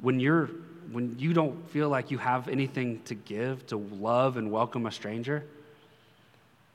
when, 0.00 0.20
you're, 0.20 0.46
when 0.90 1.16
you 1.18 1.34
don't 1.34 1.68
feel 1.68 1.90
like 1.90 2.10
you 2.10 2.16
have 2.16 2.48
anything 2.48 3.02
to 3.04 3.14
give, 3.14 3.66
to 3.66 3.76
love 3.76 4.38
and 4.38 4.50
welcome 4.50 4.86
a 4.86 4.90
stranger, 4.90 5.44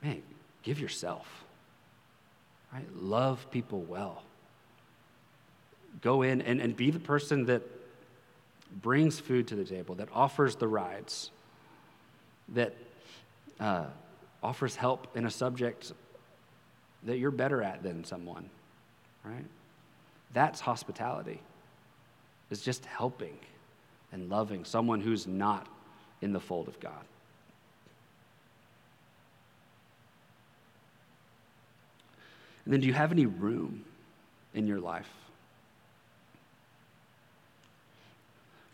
man, 0.04 0.22
give 0.62 0.78
yourself. 0.78 1.26
Right? 2.72 2.86
Love 2.94 3.44
people 3.50 3.80
well. 3.80 4.22
Go 6.00 6.22
in 6.22 6.42
and, 6.42 6.60
and 6.60 6.76
be 6.76 6.92
the 6.92 7.00
person 7.00 7.46
that 7.46 7.62
brings 8.72 9.18
food 9.18 9.48
to 9.48 9.56
the 9.56 9.64
table, 9.64 9.94
that 9.96 10.08
offers 10.12 10.56
the 10.56 10.68
rides, 10.68 11.30
that 12.50 12.74
uh, 13.60 13.86
offers 14.42 14.76
help 14.76 15.16
in 15.16 15.26
a 15.26 15.30
subject 15.30 15.92
that 17.04 17.18
you're 17.18 17.30
better 17.30 17.62
at 17.62 17.82
than 17.82 18.04
someone, 18.04 18.48
right? 19.24 19.44
That's 20.32 20.60
hospitality, 20.60 21.40
is 22.50 22.62
just 22.62 22.84
helping 22.84 23.38
and 24.12 24.28
loving 24.28 24.64
someone 24.64 25.00
who's 25.00 25.26
not 25.26 25.66
in 26.20 26.32
the 26.32 26.40
fold 26.40 26.68
of 26.68 26.78
God. 26.80 27.04
And 32.64 32.74
then, 32.74 32.80
do 32.80 32.86
you 32.86 32.92
have 32.92 33.12
any 33.12 33.24
room 33.24 33.84
in 34.52 34.66
your 34.66 34.78
life? 34.78 35.08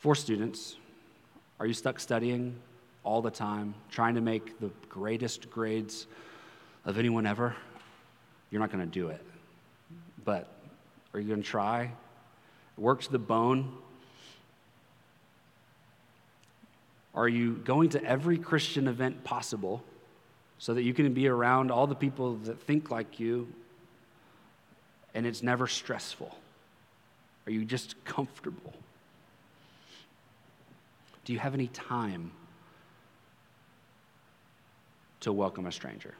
For 0.04 0.14
students, 0.14 0.76
are 1.58 1.64
you 1.64 1.72
stuck 1.72 1.98
studying 1.98 2.56
all 3.04 3.22
the 3.22 3.30
time, 3.30 3.74
trying 3.90 4.16
to 4.16 4.20
make 4.20 4.60
the 4.60 4.70
greatest 4.90 5.48
grades 5.48 6.06
of 6.84 6.98
anyone 6.98 7.26
ever, 7.26 7.56
you're 8.50 8.60
not 8.60 8.70
going 8.70 8.84
to 8.84 8.90
do 8.90 9.08
it. 9.08 9.24
But 10.22 10.46
are 11.14 11.20
you 11.20 11.26
going 11.26 11.42
to 11.42 11.48
try? 11.48 11.90
Work 12.76 13.00
to 13.04 13.12
the 13.12 13.18
bone? 13.18 13.72
Are 17.14 17.26
you 17.26 17.54
going 17.64 17.88
to 17.88 18.04
every 18.04 18.36
Christian 18.36 18.88
event 18.88 19.24
possible 19.24 19.82
so 20.58 20.74
that 20.74 20.82
you 20.82 20.92
can 20.92 21.14
be 21.14 21.28
around 21.28 21.70
all 21.70 21.86
the 21.86 21.94
people 21.94 22.34
that 22.44 22.60
think 22.60 22.90
like 22.90 23.18
you 23.18 23.48
and 25.14 25.24
it's 25.24 25.42
never 25.42 25.66
stressful? 25.66 26.36
Are 27.46 27.50
you 27.50 27.64
just 27.64 28.04
comfortable? 28.04 28.74
Do 31.24 31.32
you 31.32 31.38
have 31.38 31.54
any 31.54 31.68
time 31.68 32.32
to 35.24 35.32
welcome 35.32 35.64
a 35.64 35.72
stranger. 35.72 36.14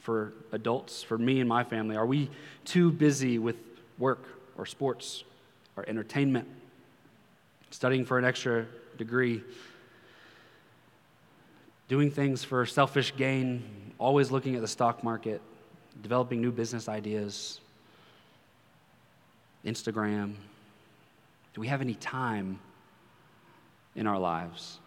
For 0.00 0.32
adults, 0.52 1.02
for 1.02 1.18
me 1.18 1.40
and 1.40 1.48
my 1.48 1.64
family, 1.64 1.96
are 1.96 2.06
we 2.06 2.30
too 2.64 2.92
busy 2.92 3.36
with 3.36 3.56
work 3.98 4.22
or 4.56 4.64
sports 4.64 5.24
or 5.76 5.84
entertainment, 5.88 6.46
studying 7.72 8.04
for 8.04 8.16
an 8.16 8.24
extra 8.24 8.64
degree, 8.96 9.42
doing 11.88 12.12
things 12.12 12.44
for 12.44 12.64
selfish 12.64 13.12
gain, 13.16 13.64
always 13.98 14.30
looking 14.30 14.54
at 14.54 14.60
the 14.60 14.68
stock 14.68 15.02
market, 15.02 15.42
developing 16.02 16.40
new 16.40 16.52
business 16.52 16.88
ideas, 16.88 17.60
Instagram? 19.66 20.34
Do 21.54 21.60
we 21.60 21.66
have 21.66 21.80
any 21.80 21.94
time 21.94 22.60
in 23.96 24.06
our 24.06 24.18
lives 24.18 24.78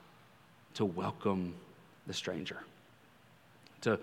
to 0.75 0.85
welcome 0.85 1.53
the 2.07 2.13
stranger, 2.13 2.57
to 3.81 3.99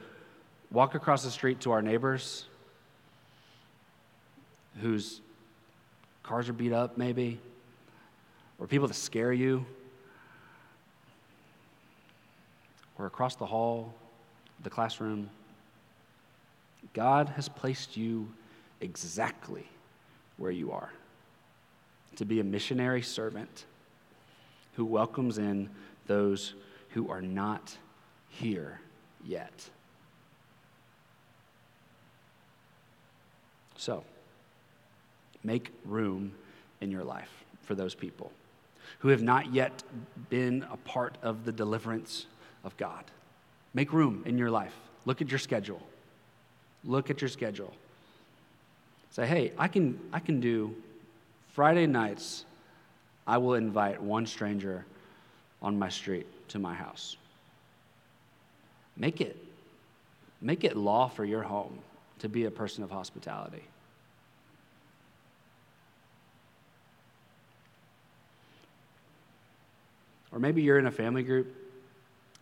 walk 0.71 0.95
across 0.95 1.25
the 1.25 1.31
street 1.31 1.61
to 1.61 1.73
our 1.73 1.83
neighbors 1.83 2.47
whose 4.81 5.21
cars 6.23 6.49
are 6.49 6.53
beat 6.53 6.73
up, 6.73 6.97
maybe, 6.97 7.41
or 8.59 8.67
people 8.67 8.87
that 8.87 8.95
scare 8.95 9.33
you, 9.33 9.65
or 12.99 13.07
across 13.07 13.35
the 13.35 13.47
hall, 13.47 13.93
the 14.63 14.71
classroom. 14.71 15.31
God 16.93 17.29
has 17.31 17.49
placed 17.49 17.97
you 17.97 18.29
exactly 18.81 19.67
where 20.37 20.51
you 20.51 20.73
are 20.73 20.91
to 22.17 22.25
be 22.25 22.41
a 22.41 22.45
missionary 22.45 23.03
servant 23.03 23.65
who 24.75 24.85
welcomes 24.85 25.39
in 25.39 25.69
those 26.07 26.55
who 26.91 27.11
are 27.11 27.23
not 27.23 27.77
here 28.29 28.81
yet. 29.25 29.69
So, 33.77 34.05
make 35.43 35.73
room 35.85 36.33
in 36.81 36.91
your 36.91 37.05
life 37.05 37.31
for 37.63 37.75
those 37.75 37.95
people 37.95 38.31
who 38.99 39.09
have 39.09 39.23
not 39.23 39.53
yet 39.53 39.83
been 40.29 40.67
a 40.71 40.77
part 40.77 41.17
of 41.23 41.45
the 41.45 41.53
deliverance 41.53 42.27
of 42.65 42.77
God. 42.77 43.05
Make 43.73 43.93
room 43.93 44.23
in 44.27 44.37
your 44.37 44.51
life. 44.51 44.75
Look 45.07 45.23
at 45.23 45.31
your 45.31 45.39
schedule. 45.39 45.81
Look 46.85 47.11
at 47.11 47.21
your 47.21 47.29
schedule. 47.29 47.73
Say, 49.11 49.27
hey, 49.27 49.53
I 49.57 49.69
can, 49.69 49.99
I 50.13 50.21
can 50.21 50.41
do 50.41 50.75
Friday 51.53 51.87
nights, 51.87 52.45
I 53.27 53.39
will 53.39 53.55
invite 53.55 54.03
one 54.03 54.27
stranger 54.27 54.85
on 55.63 55.79
my 55.79 55.89
street 55.89 56.27
to 56.49 56.59
my 56.59 56.75
house. 56.75 57.17
Make 58.97 59.21
it, 59.21 59.37
make 60.41 60.65
it 60.65 60.77
law 60.77 61.09
for 61.09 61.25
your 61.25 61.43
home 61.43 61.79
to 62.21 62.29
be 62.29 62.45
a 62.45 62.51
person 62.51 62.85
of 62.85 62.91
hospitality. 62.91 63.63
Or 70.33 70.39
maybe 70.39 70.63
you're 70.63 70.79
in 70.79 70.87
a 70.87 70.93
family 70.93 71.23
group 71.23 71.55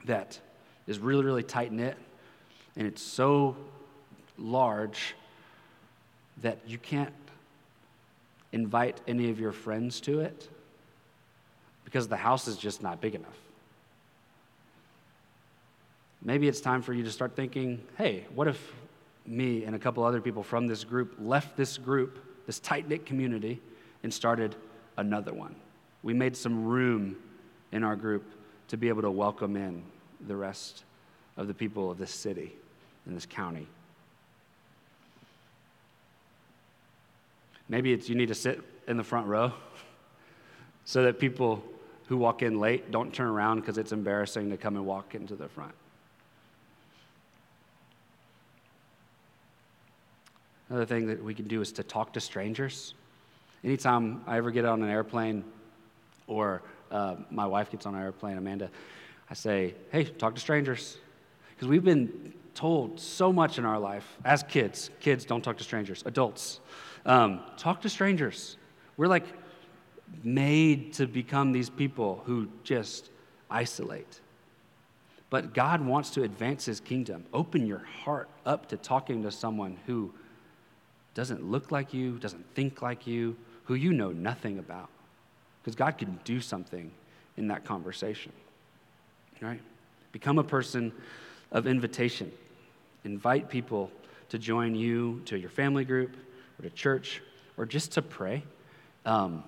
that 0.04 0.38
is 0.86 0.98
really, 0.98 1.24
really 1.24 1.42
tight 1.42 1.72
knit 1.72 1.96
and 2.76 2.86
it's 2.86 3.02
so 3.02 3.56
large 4.38 5.14
that 6.42 6.58
you 6.66 6.78
can't 6.78 7.12
invite 8.52 9.00
any 9.08 9.30
of 9.30 9.40
your 9.40 9.52
friends 9.52 10.00
to 10.00 10.20
it 10.20 10.48
because 11.88 12.06
the 12.06 12.18
house 12.18 12.46
is 12.46 12.58
just 12.58 12.82
not 12.82 13.00
big 13.00 13.14
enough. 13.14 13.38
maybe 16.22 16.46
it's 16.46 16.60
time 16.60 16.82
for 16.82 16.92
you 16.92 17.02
to 17.02 17.10
start 17.10 17.34
thinking 17.34 17.82
hey, 17.96 18.26
what 18.34 18.46
if 18.46 18.74
me 19.24 19.64
and 19.64 19.74
a 19.74 19.78
couple 19.78 20.04
other 20.04 20.20
people 20.20 20.42
from 20.42 20.66
this 20.66 20.84
group 20.84 21.14
left 21.18 21.56
this 21.56 21.78
group, 21.78 22.18
this 22.44 22.60
tight 22.60 22.86
knit 22.86 23.06
community, 23.06 23.58
and 24.02 24.12
started 24.12 24.54
another 24.98 25.32
one? 25.32 25.54
We 26.02 26.12
made 26.12 26.36
some 26.36 26.66
room 26.66 27.16
in 27.72 27.82
our 27.82 27.96
group 27.96 28.24
to 28.68 28.76
be 28.76 28.90
able 28.90 29.00
to 29.00 29.10
welcome 29.10 29.56
in 29.56 29.82
the 30.26 30.36
rest 30.36 30.84
of 31.38 31.46
the 31.46 31.54
people 31.54 31.90
of 31.90 31.96
this 31.96 32.10
city 32.10 32.52
and 33.06 33.16
this 33.16 33.24
county. 33.24 33.66
Maybe 37.66 37.94
it's 37.94 38.10
you 38.10 38.14
need 38.14 38.28
to 38.28 38.34
sit 38.34 38.60
in 38.86 38.98
the 38.98 39.04
front 39.04 39.26
row 39.26 39.54
so 40.84 41.04
that 41.04 41.18
people 41.18 41.62
who 42.08 42.16
walk 42.16 42.42
in 42.42 42.58
late 42.58 42.90
don't 42.90 43.12
turn 43.12 43.28
around 43.28 43.60
because 43.60 43.78
it's 43.78 43.92
embarrassing 43.92 44.50
to 44.50 44.56
come 44.56 44.76
and 44.76 44.86
walk 44.86 45.14
into 45.14 45.36
the 45.36 45.48
front. 45.48 45.74
Another 50.70 50.86
thing 50.86 51.06
that 51.06 51.22
we 51.22 51.34
can 51.34 51.46
do 51.46 51.60
is 51.60 51.72
to 51.72 51.82
talk 51.82 52.12
to 52.14 52.20
strangers. 52.20 52.94
Anytime 53.62 54.22
I 54.26 54.38
ever 54.38 54.50
get 54.50 54.64
on 54.64 54.82
an 54.82 54.88
airplane 54.88 55.44
or 56.26 56.62
uh, 56.90 57.16
my 57.30 57.46
wife 57.46 57.70
gets 57.70 57.86
on 57.86 57.94
an 57.94 58.02
airplane, 58.02 58.38
Amanda, 58.38 58.70
I 59.30 59.34
say, 59.34 59.74
hey, 59.92 60.04
talk 60.04 60.34
to 60.34 60.40
strangers. 60.40 60.98
Because 61.50 61.68
we've 61.68 61.84
been 61.84 62.32
told 62.54 62.98
so 62.98 63.32
much 63.32 63.58
in 63.58 63.64
our 63.64 63.78
life 63.78 64.16
as 64.24 64.42
kids 64.42 64.90
kids, 65.00 65.24
don't 65.24 65.42
talk 65.42 65.58
to 65.58 65.64
strangers. 65.64 66.02
Adults, 66.06 66.60
um, 67.04 67.40
talk 67.56 67.82
to 67.82 67.88
strangers. 67.88 68.56
We're 68.96 69.08
like 69.08 69.26
made 70.22 70.92
to 70.94 71.06
become 71.06 71.52
these 71.52 71.70
people 71.70 72.22
who 72.26 72.48
just 72.64 73.10
isolate. 73.50 74.20
But 75.30 75.52
God 75.52 75.84
wants 75.84 76.10
to 76.10 76.22
advance 76.22 76.64
his 76.64 76.80
kingdom. 76.80 77.24
Open 77.34 77.66
your 77.66 77.82
heart 78.04 78.28
up 78.46 78.68
to 78.68 78.76
talking 78.76 79.22
to 79.24 79.30
someone 79.30 79.76
who 79.86 80.12
doesn't 81.14 81.44
look 81.44 81.70
like 81.70 81.92
you, 81.92 82.18
doesn't 82.18 82.46
think 82.54 82.80
like 82.80 83.06
you, 83.06 83.36
who 83.64 83.74
you 83.74 83.92
know 83.92 84.10
nothing 84.10 84.58
about. 84.58 84.88
Because 85.60 85.74
God 85.74 85.98
can 85.98 86.18
do 86.24 86.40
something 86.40 86.90
in 87.36 87.48
that 87.48 87.64
conversation. 87.64 88.32
Right? 89.40 89.60
Become 90.12 90.38
a 90.38 90.44
person 90.44 90.92
of 91.52 91.66
invitation. 91.66 92.32
Invite 93.04 93.48
people 93.50 93.90
to 94.30 94.38
join 94.38 94.74
you 94.74 95.22
to 95.26 95.38
your 95.38 95.50
family 95.50 95.84
group 95.84 96.16
or 96.58 96.62
to 96.62 96.70
church 96.70 97.22
or 97.56 97.66
just 97.66 97.92
to 97.92 98.02
pray. 98.02 98.42
Um, 99.04 99.44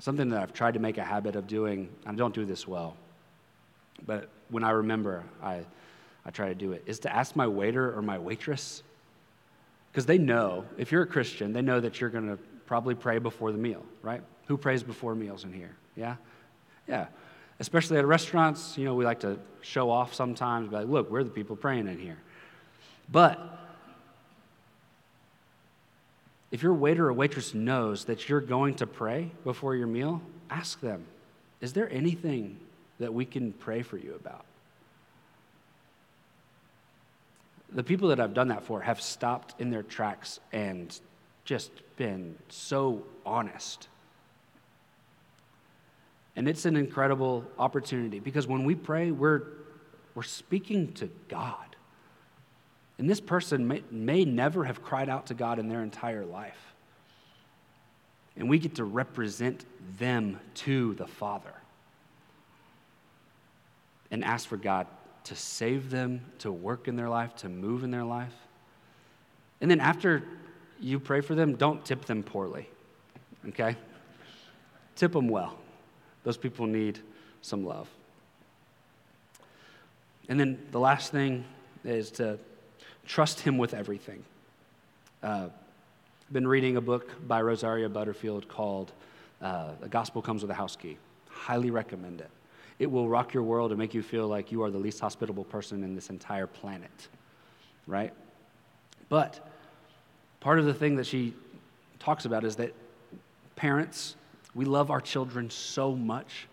something 0.00 0.30
that 0.30 0.42
I've 0.42 0.52
tried 0.52 0.74
to 0.74 0.80
make 0.80 0.98
a 0.98 1.04
habit 1.04 1.36
of 1.36 1.46
doing, 1.46 1.88
I 2.04 2.12
don't 2.12 2.34
do 2.34 2.44
this 2.44 2.66
well, 2.66 2.96
but 4.06 4.28
when 4.48 4.64
I 4.64 4.70
remember, 4.70 5.22
I, 5.42 5.60
I 6.24 6.30
try 6.30 6.48
to 6.48 6.54
do 6.54 6.72
it, 6.72 6.82
is 6.86 6.98
to 7.00 7.14
ask 7.14 7.36
my 7.36 7.46
waiter 7.46 7.94
or 7.96 8.02
my 8.02 8.18
waitress, 8.18 8.82
because 9.92 10.06
they 10.06 10.18
know, 10.18 10.64
if 10.78 10.90
you're 10.90 11.02
a 11.02 11.06
Christian, 11.06 11.52
they 11.52 11.62
know 11.62 11.80
that 11.80 12.00
you're 12.00 12.10
going 12.10 12.28
to 12.28 12.38
probably 12.66 12.94
pray 12.94 13.18
before 13.18 13.52
the 13.52 13.58
meal, 13.58 13.84
right? 14.02 14.22
Who 14.46 14.56
prays 14.56 14.82
before 14.82 15.14
meals 15.14 15.44
in 15.44 15.52
here? 15.52 15.76
Yeah? 15.96 16.16
Yeah. 16.88 17.06
Especially 17.58 17.98
at 17.98 18.06
restaurants, 18.06 18.78
you 18.78 18.84
know, 18.84 18.94
we 18.94 19.04
like 19.04 19.20
to 19.20 19.38
show 19.60 19.90
off 19.90 20.14
sometimes, 20.14 20.70
but 20.70 20.80
like, 20.80 20.88
look, 20.88 21.10
we're 21.10 21.24
the 21.24 21.30
people 21.30 21.56
praying 21.56 21.88
in 21.88 21.98
here. 21.98 22.16
But 23.12 23.59
if 26.50 26.62
your 26.62 26.74
waiter 26.74 27.08
or 27.08 27.12
waitress 27.12 27.54
knows 27.54 28.06
that 28.06 28.28
you're 28.28 28.40
going 28.40 28.74
to 28.76 28.86
pray 28.86 29.30
before 29.44 29.76
your 29.76 29.86
meal, 29.86 30.20
ask 30.50 30.80
them, 30.80 31.04
is 31.60 31.72
there 31.72 31.90
anything 31.92 32.58
that 32.98 33.14
we 33.14 33.24
can 33.24 33.52
pray 33.52 33.82
for 33.82 33.96
you 33.96 34.14
about? 34.14 34.44
The 37.72 37.84
people 37.84 38.08
that 38.08 38.18
I've 38.18 38.34
done 38.34 38.48
that 38.48 38.64
for 38.64 38.80
have 38.80 39.00
stopped 39.00 39.60
in 39.60 39.70
their 39.70 39.84
tracks 39.84 40.40
and 40.52 40.98
just 41.44 41.70
been 41.96 42.36
so 42.48 43.04
honest. 43.24 43.86
And 46.34 46.48
it's 46.48 46.64
an 46.64 46.76
incredible 46.76 47.44
opportunity 47.58 48.18
because 48.18 48.46
when 48.46 48.64
we 48.64 48.74
pray, 48.74 49.12
we're, 49.12 49.42
we're 50.14 50.22
speaking 50.24 50.92
to 50.94 51.08
God. 51.28 51.69
And 53.00 53.08
this 53.08 53.18
person 53.18 53.66
may, 53.66 53.82
may 53.90 54.26
never 54.26 54.62
have 54.64 54.82
cried 54.82 55.08
out 55.08 55.28
to 55.28 55.34
God 55.34 55.58
in 55.58 55.68
their 55.68 55.82
entire 55.82 56.26
life. 56.26 56.74
And 58.36 58.46
we 58.46 58.58
get 58.58 58.74
to 58.74 58.84
represent 58.84 59.64
them 59.98 60.38
to 60.56 60.92
the 60.96 61.06
Father 61.06 61.54
and 64.10 64.22
ask 64.22 64.46
for 64.46 64.58
God 64.58 64.86
to 65.24 65.34
save 65.34 65.88
them, 65.88 66.20
to 66.40 66.52
work 66.52 66.88
in 66.88 66.96
their 66.96 67.08
life, 67.08 67.34
to 67.36 67.48
move 67.48 67.84
in 67.84 67.90
their 67.90 68.04
life. 68.04 68.34
And 69.62 69.70
then 69.70 69.80
after 69.80 70.22
you 70.78 71.00
pray 71.00 71.22
for 71.22 71.34
them, 71.34 71.56
don't 71.56 71.82
tip 71.82 72.04
them 72.04 72.22
poorly, 72.22 72.68
okay? 73.48 73.78
Tip 74.94 75.12
them 75.12 75.28
well. 75.28 75.58
Those 76.22 76.36
people 76.36 76.66
need 76.66 76.98
some 77.40 77.64
love. 77.64 77.88
And 80.28 80.38
then 80.38 80.66
the 80.70 80.80
last 80.80 81.10
thing 81.12 81.46
is 81.82 82.10
to 82.12 82.38
Trust 83.10 83.40
Him 83.40 83.58
with 83.58 83.74
everything. 83.74 84.22
Uh, 85.20 85.48
I've 85.48 86.32
been 86.32 86.46
reading 86.46 86.76
a 86.76 86.80
book 86.80 87.10
by 87.26 87.42
Rosaria 87.42 87.88
Butterfield 87.88 88.46
called 88.46 88.92
uh, 89.42 89.72
The 89.80 89.88
Gospel 89.88 90.22
Comes 90.22 90.42
with 90.42 90.50
a 90.52 90.54
House 90.54 90.76
Key. 90.76 90.96
Highly 91.28 91.72
recommend 91.72 92.20
it. 92.20 92.30
It 92.78 92.88
will 92.88 93.08
rock 93.08 93.34
your 93.34 93.42
world 93.42 93.72
and 93.72 93.80
make 93.80 93.94
you 93.94 94.02
feel 94.04 94.28
like 94.28 94.52
you 94.52 94.62
are 94.62 94.70
the 94.70 94.78
least 94.78 95.00
hospitable 95.00 95.42
person 95.42 95.82
in 95.82 95.96
this 95.96 96.08
entire 96.08 96.46
planet, 96.46 97.08
right? 97.88 98.12
But 99.08 99.44
part 100.38 100.60
of 100.60 100.66
the 100.66 100.74
thing 100.74 100.94
that 100.94 101.06
she 101.06 101.34
talks 101.98 102.26
about 102.26 102.44
is 102.44 102.54
that 102.56 102.72
parents, 103.56 104.14
we 104.54 104.64
love 104.64 104.92
our 104.92 105.00
children 105.00 105.50
so 105.50 105.96
much, 105.96 106.46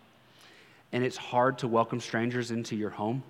and 0.90 1.04
it's 1.04 1.16
hard 1.16 1.58
to 1.58 1.68
welcome 1.68 2.00
strangers 2.00 2.50
into 2.50 2.74
your 2.74 2.90
home 2.90 3.22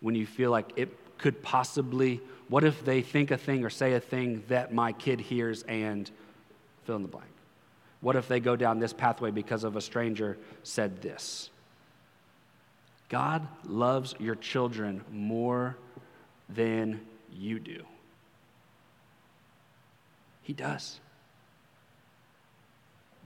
when 0.00 0.14
you 0.14 0.24
feel 0.24 0.50
like 0.50 0.72
it 0.76 0.96
could 1.18 1.42
possibly 1.42 2.22
what 2.48 2.64
if 2.64 2.84
they 2.84 3.02
think 3.02 3.30
a 3.30 3.38
thing 3.38 3.64
or 3.64 3.70
say 3.70 3.94
a 3.94 4.00
thing 4.00 4.44
that 4.48 4.72
my 4.72 4.92
kid 4.92 5.20
hears 5.20 5.62
and 5.62 6.10
fill 6.84 6.96
in 6.96 7.02
the 7.02 7.08
blank? 7.08 7.30
What 8.00 8.16
if 8.16 8.28
they 8.28 8.40
go 8.40 8.54
down 8.54 8.78
this 8.78 8.92
pathway 8.92 9.30
because 9.30 9.64
of 9.64 9.76
a 9.76 9.80
stranger 9.80 10.36
said 10.62 11.00
this? 11.00 11.50
God 13.08 13.46
loves 13.66 14.14
your 14.18 14.34
children 14.34 15.02
more 15.10 15.76
than 16.48 17.00
you 17.32 17.58
do. 17.58 17.82
He 20.42 20.52
does. 20.52 21.00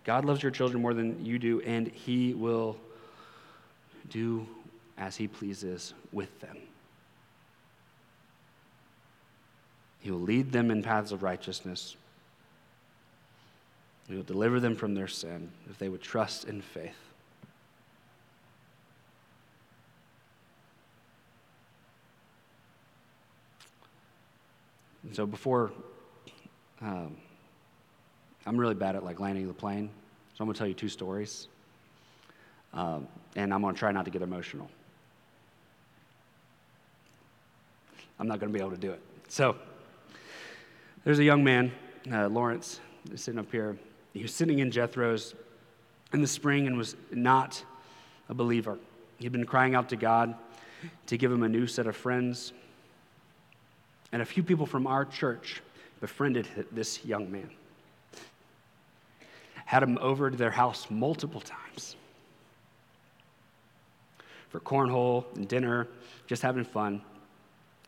God 0.05 0.25
loves 0.25 0.43
your 0.43 0.53
children 0.53 0.81
more 0.81 0.95
than 0.95 1.25
you 1.25 1.39
do, 1.39 1.61
and 1.61 1.89
He 1.89 2.33
will 2.35 2.77
do 4.09 4.47
as 4.97 5.17
He 5.17 5.27
pleases 5.27 5.93
with 6.13 6.41
them. 6.41 6.57
He 10.01 10.11
will 10.11 10.21
lead 10.21 10.53
them 10.53 10.71
in 10.71 10.83
paths 10.83 11.13
of 11.13 11.23
righteousness. 11.23 11.97
He 14.09 14.15
will 14.15 14.23
deliver 14.23 14.61
them 14.61 14.75
from 14.75 14.95
their 14.95 15.09
sin 15.09 15.51
if 15.69 15.79
they 15.79 15.89
would 15.89 16.03
trust 16.03 16.45
in 16.49 16.63
faith. 16.63 16.97
And 25.05 25.15
so 25.15 25.27
before, 25.27 25.73
um, 26.81 27.17
I'm 28.47 28.59
really 28.59 28.75
bad 28.75 28.95
at 28.97 29.05
like 29.05 29.21
landing 29.21 29.47
the 29.47 29.55
plane, 29.55 29.91
so 30.35 30.43
I'm 30.43 30.47
going 30.47 30.55
to 30.55 30.59
tell 30.59 30.69
you 30.69 30.75
two 30.75 30.89
stories, 30.89 31.49
um, 32.75 33.09
and 33.37 33.53
I'm 33.53 33.63
going 33.63 33.75
to 33.75 33.79
try 33.79 33.91
not 33.93 34.05
to 34.05 34.11
get 34.11 34.23
emotional. 34.23 34.71
I'm 38.19 38.27
not 38.27 38.41
going 38.41 38.53
to 38.53 38.59
be 38.59 38.61
able 38.61 38.75
to 38.75 38.81
do 38.81 38.91
it. 38.91 39.01
So. 39.29 39.57
There's 41.05 41.21
a 41.21 41.25
young 41.25 41.45
man, 41.45 41.71
uh, 42.11 42.29
Lawrence, 42.29 42.81
sitting 43.15 43.39
up 43.39 43.51
here. 43.53 43.79
He 44.13 44.23
was 44.23 44.35
sitting 44.35 44.59
in 44.59 44.71
Jethro's 44.71 45.35
in 46.13 46.21
the 46.21 46.27
spring 46.27 46.67
and 46.67 46.77
was 46.77 46.97
not 47.13 47.65
a 48.29 48.35
believer. 48.35 48.79
He'd 49.19 49.33
been 49.33 49.47
crying 49.47 49.75
out 49.75 49.89
to 49.91 49.97
God 49.97 50.35
to 51.07 51.17
give 51.17 51.31
him 51.31 51.45
a 51.45 51.49
new 51.49 51.67
set 51.67 51.87
of 51.87 51.97
friends. 51.97 52.53
And 54.11 54.23
a 54.23 54.25
few 54.25 54.43
people 54.43 54.67
from 54.67 54.87
our 54.87 55.05
church 55.05 55.63
befriended 56.01 56.49
this 56.73 57.05
young 57.05 57.31
man, 57.31 57.51
had 59.67 59.83
him 59.83 59.99
over 60.01 60.31
to 60.31 60.37
their 60.37 60.51
house 60.51 60.89
multiple 60.91 61.41
times 61.41 61.97
for 64.49 64.61
cornhole 64.61 65.25
and 65.37 65.47
dinner, 65.47 65.87
just 66.27 66.43
having 66.43 66.65
fun. 66.65 67.03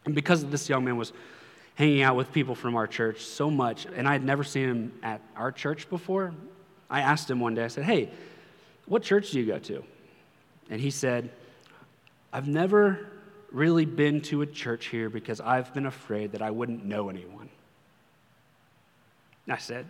And 0.04 0.14
because 0.14 0.44
this 0.44 0.68
young 0.68 0.84
man 0.84 0.96
was 0.96 1.12
hanging 1.74 2.02
out 2.02 2.16
with 2.16 2.32
people 2.32 2.54
from 2.54 2.76
our 2.76 2.86
church 2.86 3.22
so 3.22 3.50
much, 3.50 3.86
and 3.86 4.06
I 4.06 4.12
had 4.12 4.24
never 4.24 4.44
seen 4.44 4.68
him 4.68 4.92
at 5.02 5.20
our 5.36 5.52
church 5.52 5.88
before. 5.88 6.34
I 6.90 7.00
asked 7.00 7.30
him 7.30 7.40
one 7.40 7.54
day, 7.54 7.64
I 7.64 7.68
said, 7.68 7.84
Hey, 7.84 8.10
what 8.86 9.02
church 9.02 9.30
do 9.30 9.40
you 9.40 9.46
go 9.46 9.58
to? 9.58 9.84
And 10.68 10.80
he 10.80 10.90
said, 10.90 11.30
I've 12.32 12.48
never 12.48 13.06
really 13.50 13.84
been 13.84 14.20
to 14.22 14.42
a 14.42 14.46
church 14.46 14.86
here 14.86 15.08
because 15.08 15.40
I've 15.40 15.72
been 15.74 15.86
afraid 15.86 16.32
that 16.32 16.42
I 16.42 16.50
wouldn't 16.50 16.84
know 16.84 17.08
anyone. 17.08 17.48
And 19.46 19.54
I 19.54 19.58
said, 19.58 19.86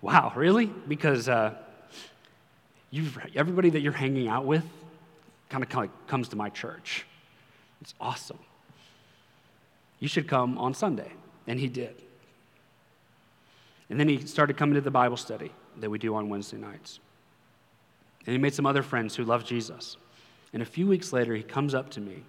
Wow, 0.00 0.32
really? 0.36 0.66
Because 0.66 1.28
uh, 1.28 1.54
everybody 3.34 3.70
that 3.70 3.80
you're 3.80 3.92
hanging 3.92 4.28
out 4.28 4.44
with 4.44 4.64
kind 5.48 5.64
of 5.64 5.90
comes 6.06 6.28
to 6.28 6.36
my 6.36 6.50
church. 6.50 7.06
It's 7.80 7.94
awesome. 8.00 8.38
You 10.00 10.08
should 10.08 10.28
come 10.28 10.58
on 10.58 10.74
Sunday. 10.74 11.12
And 11.46 11.60
he 11.60 11.68
did. 11.68 11.94
And 13.90 14.00
then 14.00 14.08
he 14.08 14.26
started 14.26 14.56
coming 14.56 14.74
to 14.74 14.80
the 14.80 14.90
Bible 14.90 15.16
study 15.16 15.52
that 15.78 15.90
we 15.90 15.98
do 15.98 16.14
on 16.14 16.28
Wednesday 16.28 16.56
nights. 16.56 17.00
And 18.26 18.32
he 18.32 18.38
made 18.38 18.54
some 18.54 18.66
other 18.66 18.82
friends 18.82 19.14
who 19.14 19.24
love 19.24 19.44
Jesus. 19.44 19.96
And 20.52 20.62
a 20.62 20.66
few 20.66 20.86
weeks 20.86 21.12
later, 21.12 21.34
he 21.34 21.42
comes 21.42 21.74
up 21.74 21.90
to 21.90 22.00
me 22.00 22.22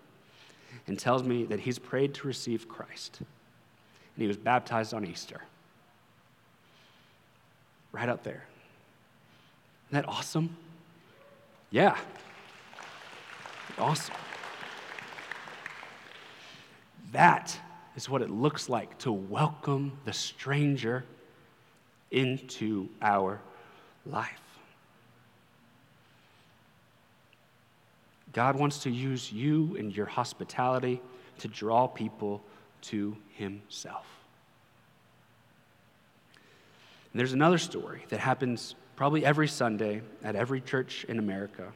and 0.88 0.99
tells 0.99 1.24
me 1.24 1.45
that 1.45 1.61
he's 1.61 1.80
prayed 1.80 2.13
to 2.16 2.28
receive 2.28 2.68
Christ. 2.68 3.20
And 3.20 4.22
he 4.22 4.28
was 4.28 4.38
baptized 4.38 4.93
on 4.93 5.05
Easter. 5.05 5.41
Right 7.91 8.09
up 8.09 8.24
there. 8.24 8.43
Isn't 9.89 10.03
that 10.03 10.09
awesome? 10.09 10.57
Yeah. 11.72 11.97
Awesome. 13.78 14.16
That 17.16 17.57
is 17.95 18.09
what 18.09 18.22
it 18.22 18.30
looks 18.30 18.68
like 18.68 18.97
to 18.99 19.11
welcome 19.13 19.97
the 20.03 20.11
stranger 20.11 21.05
into 22.11 22.89
our 23.01 23.39
life. 24.05 24.41
God 28.34 28.57
wants 28.57 28.80
to 28.80 28.89
use 28.89 29.32
you 29.32 29.78
and 29.78 29.95
your 29.95 30.07
hospitality 30.07 31.01
to 31.39 31.47
draw 31.47 31.88
people 31.88 32.43
to 32.82 33.16
Himself. 33.36 34.05
And 37.13 37.20
there's 37.22 37.32
another 37.32 37.59
story 37.59 38.03
that 38.09 38.20
happens 38.20 38.76
probably 38.97 39.26
every 39.26 39.47
Sunday 39.47 40.01
at 40.22 40.36
every 40.36 40.59
church 40.59 41.05
in 41.07 41.18
America 41.20 41.72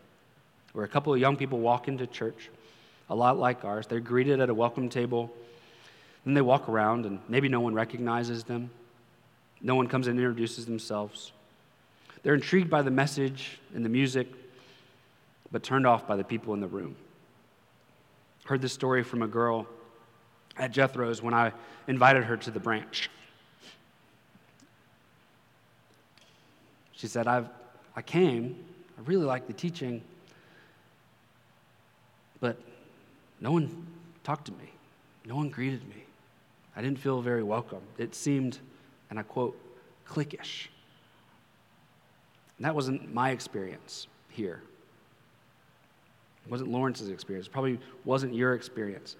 where 0.74 0.84
a 0.84 0.90
couple 0.90 1.14
of 1.14 1.20
young 1.22 1.38
people 1.38 1.60
walk 1.60 1.88
into 1.88 2.06
church, 2.08 2.50
a 3.10 3.16
lot 3.16 3.38
like 3.38 3.66
ours. 3.66 3.88
They're 3.88 4.00
greeted 4.00 4.40
at 4.40 4.50
a 4.50 4.54
welcome 4.54 4.90
table. 4.90 5.32
Then 6.26 6.34
they 6.34 6.42
walk 6.42 6.70
around, 6.70 7.06
and 7.06 7.20
maybe 7.28 7.50
no 7.50 7.60
one 7.60 7.74
recognizes 7.74 8.44
them. 8.44 8.70
No 9.62 9.76
one 9.76 9.88
comes 9.88 10.08
and 10.08 10.18
introduces 10.18 10.66
themselves. 10.66 11.32
They're 12.24 12.36
intrigued 12.36 12.70
by 12.70 12.82
the 12.82 12.92
message 12.92 13.60
and 13.74 13.84
the 13.84 13.90
music, 13.90 14.28
but 15.52 15.64
turned 15.64 15.88
off 15.88 16.08
by 16.08 16.16
the 16.16 16.24
people 16.24 16.54
in 16.54 16.60
the 16.60 16.68
room. 16.68 16.96
Heard 18.46 18.62
this 18.62 18.74
story 18.74 19.04
from 19.04 19.22
a 19.22 19.28
girl 19.28 19.68
at 20.58 20.72
Jethro's 20.72 21.22
when 21.22 21.34
I 21.34 21.54
invited 21.88 22.24
her 22.26 22.38
to 22.38 22.52
the 22.52 22.60
branch. 22.60 23.10
She 26.92 27.08
said, 27.08 27.28
I've, 27.28 27.48
I 27.96 28.02
came, 28.02 28.58
I 28.98 29.02
really 29.06 29.24
like 29.24 29.48
the 29.48 29.54
teaching, 29.54 30.02
but 32.42 32.58
no 33.42 33.52
one 33.52 33.88
talked 34.24 34.46
to 34.46 34.52
me, 34.54 34.72
no 35.26 35.36
one 35.36 35.50
greeted 35.50 35.88
me. 35.88 36.04
I 36.76 36.82
didn't 36.82 37.00
feel 37.00 37.22
very 37.22 37.44
welcome. 37.44 37.82
It 37.98 38.16
seemed, 38.16 38.60
and 39.10 39.20
I 39.20 39.24
quote, 39.24 39.60
cliquish. 40.08 40.68
And 42.58 42.66
that 42.66 42.76
wasn't 42.76 43.14
my 43.14 43.32
experience 43.32 44.08
here. 44.30 44.62
It 46.46 46.52
wasn't 46.52 46.72
Lawrence's 46.72 47.10
experience. 47.10 47.48
It 47.48 47.52
probably 47.52 47.80
wasn't 48.06 48.34
your 48.34 48.54
experience. 48.54 49.16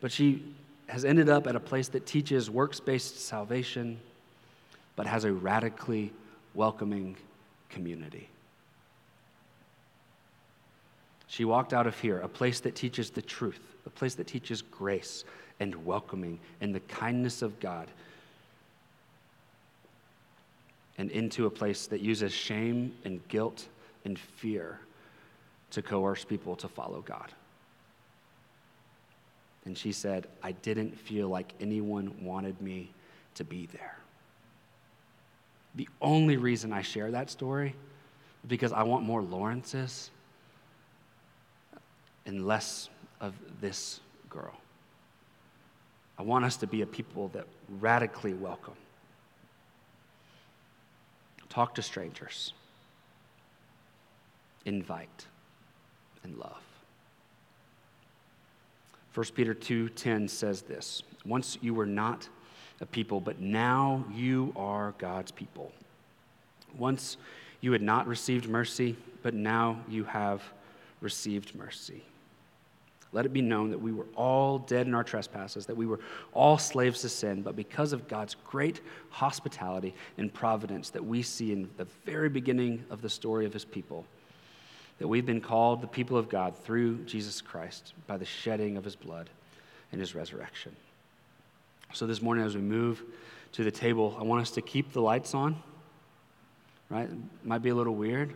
But 0.00 0.12
she 0.12 0.54
has 0.88 1.04
ended 1.04 1.28
up 1.28 1.46
at 1.46 1.56
a 1.56 1.60
place 1.60 1.88
that 1.88 2.06
teaches 2.06 2.50
works 2.50 2.78
based 2.78 3.20
salvation, 3.20 3.98
but 4.94 5.06
has 5.06 5.24
a 5.24 5.32
radically 5.32 6.12
welcoming 6.54 7.16
community. 7.68 8.28
She 11.26 11.44
walked 11.44 11.72
out 11.72 11.86
of 11.86 11.98
here, 11.98 12.20
a 12.20 12.28
place 12.28 12.60
that 12.60 12.74
teaches 12.74 13.10
the 13.10 13.22
truth, 13.22 13.60
a 13.84 13.90
place 13.90 14.14
that 14.14 14.26
teaches 14.26 14.62
grace 14.62 15.24
and 15.58 15.84
welcoming 15.84 16.38
and 16.60 16.74
the 16.74 16.80
kindness 16.80 17.42
of 17.42 17.58
God, 17.60 17.88
and 20.98 21.10
into 21.10 21.46
a 21.46 21.50
place 21.50 21.86
that 21.88 22.00
uses 22.00 22.32
shame 22.32 22.94
and 23.04 23.26
guilt 23.28 23.66
and 24.04 24.18
fear 24.18 24.80
to 25.70 25.82
coerce 25.82 26.24
people 26.24 26.56
to 26.56 26.68
follow 26.68 27.02
God. 27.02 27.32
And 29.66 29.76
she 29.76 29.92
said, 29.92 30.28
I 30.42 30.52
didn't 30.52 30.98
feel 30.98 31.28
like 31.28 31.52
anyone 31.60 32.14
wanted 32.24 32.60
me 32.62 32.92
to 33.34 33.44
be 33.44 33.66
there. 33.66 33.98
The 35.74 35.88
only 36.00 36.36
reason 36.36 36.72
I 36.72 36.82
share 36.82 37.10
that 37.10 37.30
story 37.30 37.74
is 38.42 38.48
because 38.48 38.72
I 38.72 38.84
want 38.84 39.04
more 39.04 39.22
Lawrences 39.22 40.10
and 42.26 42.46
less 42.46 42.90
of 43.20 43.34
this 43.60 44.00
girl. 44.28 44.54
I 46.18 46.22
want 46.22 46.44
us 46.44 46.56
to 46.58 46.66
be 46.66 46.82
a 46.82 46.86
people 46.86 47.28
that 47.28 47.46
radically 47.80 48.34
welcome. 48.34 48.74
Talk 51.48 51.74
to 51.76 51.82
strangers. 51.82 52.52
Invite 54.64 55.26
and 56.24 56.36
love. 56.36 56.62
1 59.14 59.34
Peter 59.34 59.54
2:10 59.54 60.28
says 60.28 60.62
this, 60.62 61.02
once 61.24 61.56
you 61.62 61.72
were 61.72 61.86
not 61.86 62.28
a 62.80 62.86
people, 62.86 63.20
but 63.20 63.40
now 63.40 64.04
you 64.12 64.52
are 64.56 64.94
God's 64.98 65.30
people. 65.30 65.72
Once 66.76 67.16
you 67.62 67.72
had 67.72 67.80
not 67.80 68.06
received 68.06 68.48
mercy, 68.48 68.96
but 69.22 69.32
now 69.32 69.80
you 69.88 70.04
have 70.04 70.42
received 71.00 71.54
mercy. 71.54 72.02
Let 73.16 73.24
it 73.24 73.32
be 73.32 73.40
known 73.40 73.70
that 73.70 73.80
we 73.80 73.92
were 73.92 74.04
all 74.14 74.58
dead 74.58 74.86
in 74.86 74.94
our 74.94 75.02
trespasses, 75.02 75.64
that 75.64 75.74
we 75.74 75.86
were 75.86 76.00
all 76.34 76.58
slaves 76.58 77.00
to 77.00 77.08
sin, 77.08 77.40
but 77.40 77.56
because 77.56 77.94
of 77.94 78.08
God's 78.08 78.36
great 78.46 78.82
hospitality 79.08 79.94
and 80.18 80.30
providence 80.30 80.90
that 80.90 81.02
we 81.02 81.22
see 81.22 81.50
in 81.50 81.70
the 81.78 81.86
very 82.04 82.28
beginning 82.28 82.84
of 82.90 83.00
the 83.00 83.08
story 83.08 83.46
of 83.46 83.54
his 83.54 83.64
people, 83.64 84.04
that 84.98 85.08
we've 85.08 85.24
been 85.24 85.40
called 85.40 85.80
the 85.80 85.86
people 85.86 86.18
of 86.18 86.28
God 86.28 86.58
through 86.58 87.04
Jesus 87.04 87.40
Christ 87.40 87.94
by 88.06 88.18
the 88.18 88.26
shedding 88.26 88.76
of 88.76 88.84
his 88.84 88.96
blood 88.96 89.30
and 89.92 89.98
his 89.98 90.14
resurrection. 90.14 90.76
So 91.94 92.06
this 92.06 92.20
morning, 92.20 92.44
as 92.44 92.54
we 92.54 92.60
move 92.60 93.02
to 93.52 93.64
the 93.64 93.70
table, 93.70 94.14
I 94.20 94.24
want 94.24 94.42
us 94.42 94.50
to 94.50 94.60
keep 94.60 94.92
the 94.92 95.00
lights 95.00 95.34
on, 95.34 95.56
right? 96.90 97.08
Might 97.44 97.62
be 97.62 97.70
a 97.70 97.74
little 97.74 97.94
weird, 97.94 98.34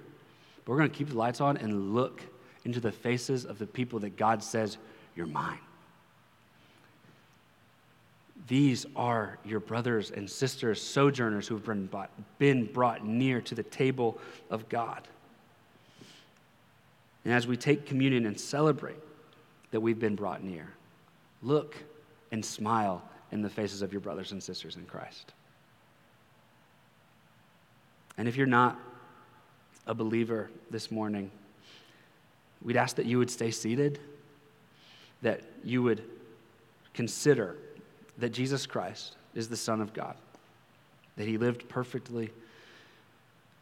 but 0.64 0.72
we're 0.72 0.78
going 0.78 0.91
to 0.91 0.97
keep 0.97 1.11
the 1.11 1.18
lights 1.18 1.43
on 1.43 1.59
and 1.59 1.93
look 1.93 2.22
into 2.64 2.80
the 2.80 2.92
faces 2.92 3.44
of 3.44 3.58
the 3.58 3.66
people 3.66 3.98
that 4.00 4.16
God 4.16 4.42
says, 4.42 4.76
You're 5.16 5.26
mine. 5.26 5.58
These 8.48 8.86
are 8.96 9.38
your 9.44 9.61
brothers 9.61 10.11
and 10.11 10.28
sisters, 10.28 10.80
sojourners 10.80 11.46
who 11.46 11.54
have 11.54 11.64
been 11.64 11.86
brought, 11.86 12.11
been 12.38 12.64
brought 12.64 13.04
near 13.04 13.40
to 13.42 13.54
the 13.54 13.62
table 13.62 14.18
of 14.50 14.68
God. 14.68 15.06
And 17.24 17.34
as 17.34 17.46
we 17.46 17.56
take 17.56 17.86
communion 17.86 18.26
and 18.26 18.38
celebrate 18.38 18.98
that 19.70 19.80
we've 19.80 20.00
been 20.00 20.16
brought 20.16 20.42
near, 20.42 20.66
look 21.42 21.76
and 22.32 22.44
smile 22.44 23.02
in 23.30 23.42
the 23.42 23.50
faces 23.50 23.82
of 23.82 23.92
your 23.92 24.00
brothers 24.00 24.32
and 24.32 24.42
sisters 24.42 24.76
in 24.76 24.84
Christ. 24.84 25.32
And 28.18 28.26
if 28.26 28.36
you're 28.36 28.46
not 28.46 28.78
a 29.86 29.94
believer 29.94 30.50
this 30.70 30.90
morning, 30.90 31.30
We'd 32.62 32.76
ask 32.76 32.96
that 32.96 33.06
you 33.06 33.18
would 33.18 33.30
stay 33.30 33.50
seated, 33.50 33.98
that 35.22 35.42
you 35.64 35.82
would 35.82 36.02
consider 36.94 37.56
that 38.18 38.30
Jesus 38.30 38.66
Christ 38.66 39.16
is 39.34 39.48
the 39.48 39.56
Son 39.56 39.80
of 39.80 39.94
God, 39.94 40.14
that 41.16 41.26
he 41.26 41.38
lived 41.38 41.68
perfectly, 41.68 42.30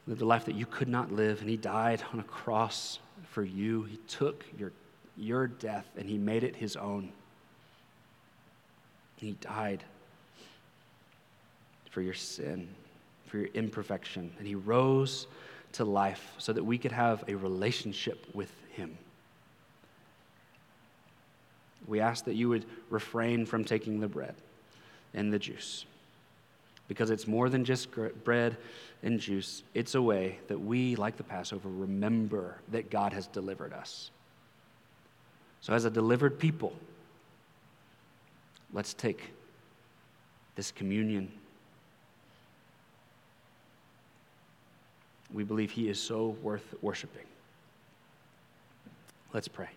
lived 0.07 0.22
a 0.22 0.24
life 0.24 0.46
that 0.46 0.55
you 0.55 0.66
could 0.66 0.88
not 0.88 1.12
live, 1.12 1.40
and 1.40 1.49
he 1.49 1.57
died 1.57 2.03
on 2.12 2.20
a 2.20 2.24
cross 2.24 2.99
for 3.30 3.44
you. 3.44 3.84
He 3.84 3.99
took 4.09 4.44
your, 4.59 4.72
your 5.16 5.46
death 5.46 5.86
and 5.96 6.09
he 6.09 6.18
made 6.18 6.42
it 6.42 6.57
his 6.57 6.76
own. 6.76 7.12
He 9.16 9.32
died 9.40 9.84
for 11.90 12.03
your 12.03 12.14
sin, 12.14 12.68
for 13.26 13.38
your 13.38 13.49
imperfection, 13.55 14.32
and 14.38 14.46
he 14.46 14.55
rose 14.55 15.26
to 15.72 15.84
life 15.84 16.34
so 16.38 16.53
that 16.53 16.64
we 16.64 16.78
could 16.78 16.92
have 16.92 17.24
a 17.28 17.34
relationship 17.34 18.26
with 18.34 18.51
him. 18.79 18.97
We 21.87 22.01
ask 22.01 22.24
that 22.24 22.35
you 22.35 22.49
would 22.49 22.64
refrain 22.91 23.45
from 23.45 23.64
taking 23.64 24.01
the 24.01 24.09
bread 24.09 24.35
and 25.14 25.33
the 25.33 25.39
juice 25.39 25.85
because 26.89 27.11
it's 27.11 27.26
more 27.26 27.51
than 27.51 27.64
just 27.64 27.89
bread 28.24 28.57
and 29.03 29.20
juice. 29.20 29.62
It's 29.74 29.95
a 29.95 30.03
way 30.03 30.39
that 30.49 30.59
we, 30.59 30.97
like 30.97 31.16
the 31.16 31.22
Passover, 31.22 31.68
remember 31.68 32.57
that 32.72 32.91
God 32.91 33.12
has 33.12 33.26
delivered 33.26 33.72
us. 33.72 34.11
So, 35.61 35.74
as 35.74 35.85
a 35.85 35.91
delivered 35.91 36.39
people, 36.39 36.72
let's 38.72 38.95
take 38.95 39.33
this 40.57 40.70
communion. 40.70 41.31
We 45.33 45.45
believe 45.45 45.70
He 45.70 45.89
is 45.89 46.01
so 46.01 46.37
worth 46.43 46.74
worshiping. 46.81 47.26
Let's 49.33 49.49
pray. 49.49 49.68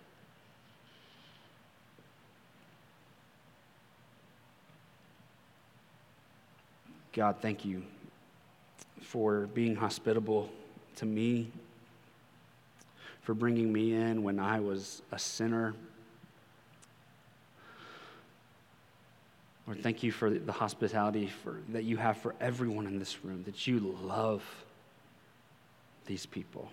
God, 7.14 7.38
thank 7.42 7.66
you 7.66 7.84
for 9.02 9.48
being 9.48 9.76
hospitable 9.76 10.50
to 10.96 11.06
me, 11.06 11.52
for 13.24 13.34
bringing 13.34 13.74
me 13.74 13.94
in 13.94 14.24
when 14.24 14.40
I 14.40 14.62
was 14.62 15.02
a 15.12 15.20
sinner. 15.20 15.74
Lord, 19.68 19.84
thank 19.84 20.04
you 20.04 20.14
for 20.14 20.30
the 20.30 20.52
hospitality 20.54 21.28
for, 21.28 21.58
that 21.70 21.84
you 21.84 21.98
have 21.98 22.18
for 22.18 22.34
everyone 22.40 22.88
in 22.88 22.98
this 22.98 23.24
room, 23.26 23.44
that 23.44 23.68
you 23.68 23.80
love 24.02 24.42
these 26.06 26.26
people. 26.26 26.72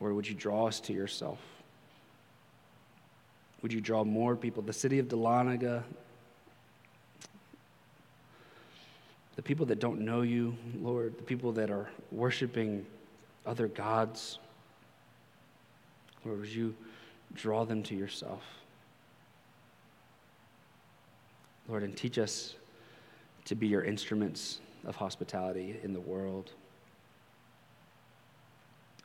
Lord, 0.00 0.14
would 0.14 0.26
you 0.26 0.34
draw 0.34 0.66
us 0.66 0.80
to 0.80 0.92
yourself? 0.92 1.38
Would 3.62 3.72
you 3.72 3.80
draw 3.80 4.04
more 4.04 4.34
people? 4.34 4.62
The 4.62 4.72
city 4.72 4.98
of 4.98 5.06
Dahlonega, 5.06 5.82
the 9.36 9.42
people 9.42 9.66
that 9.66 9.78
don't 9.78 10.00
know 10.00 10.22
you, 10.22 10.56
Lord, 10.80 11.16
the 11.18 11.22
people 11.22 11.52
that 11.52 11.70
are 11.70 11.90
worshiping 12.10 12.86
other 13.46 13.68
gods, 13.68 14.38
Lord, 16.24 16.40
would 16.40 16.48
you 16.48 16.74
draw 17.34 17.64
them 17.64 17.82
to 17.84 17.94
yourself? 17.94 18.42
Lord, 21.68 21.82
and 21.82 21.96
teach 21.96 22.18
us 22.18 22.54
to 23.44 23.54
be 23.54 23.66
your 23.68 23.84
instruments 23.84 24.60
of 24.84 24.96
hospitality 24.96 25.78
in 25.82 25.92
the 25.92 26.00
world, 26.00 26.52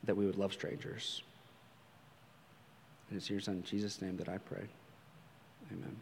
that 0.06 0.16
we 0.16 0.26
would 0.26 0.36
love 0.36 0.52
strangers. 0.52 1.22
And 3.08 3.16
it's 3.16 3.30
your 3.30 3.40
Son, 3.40 3.62
Jesus' 3.64 4.00
name, 4.00 4.16
that 4.16 4.28
I 4.28 4.38
pray. 4.38 4.66
Amen. 5.72 5.96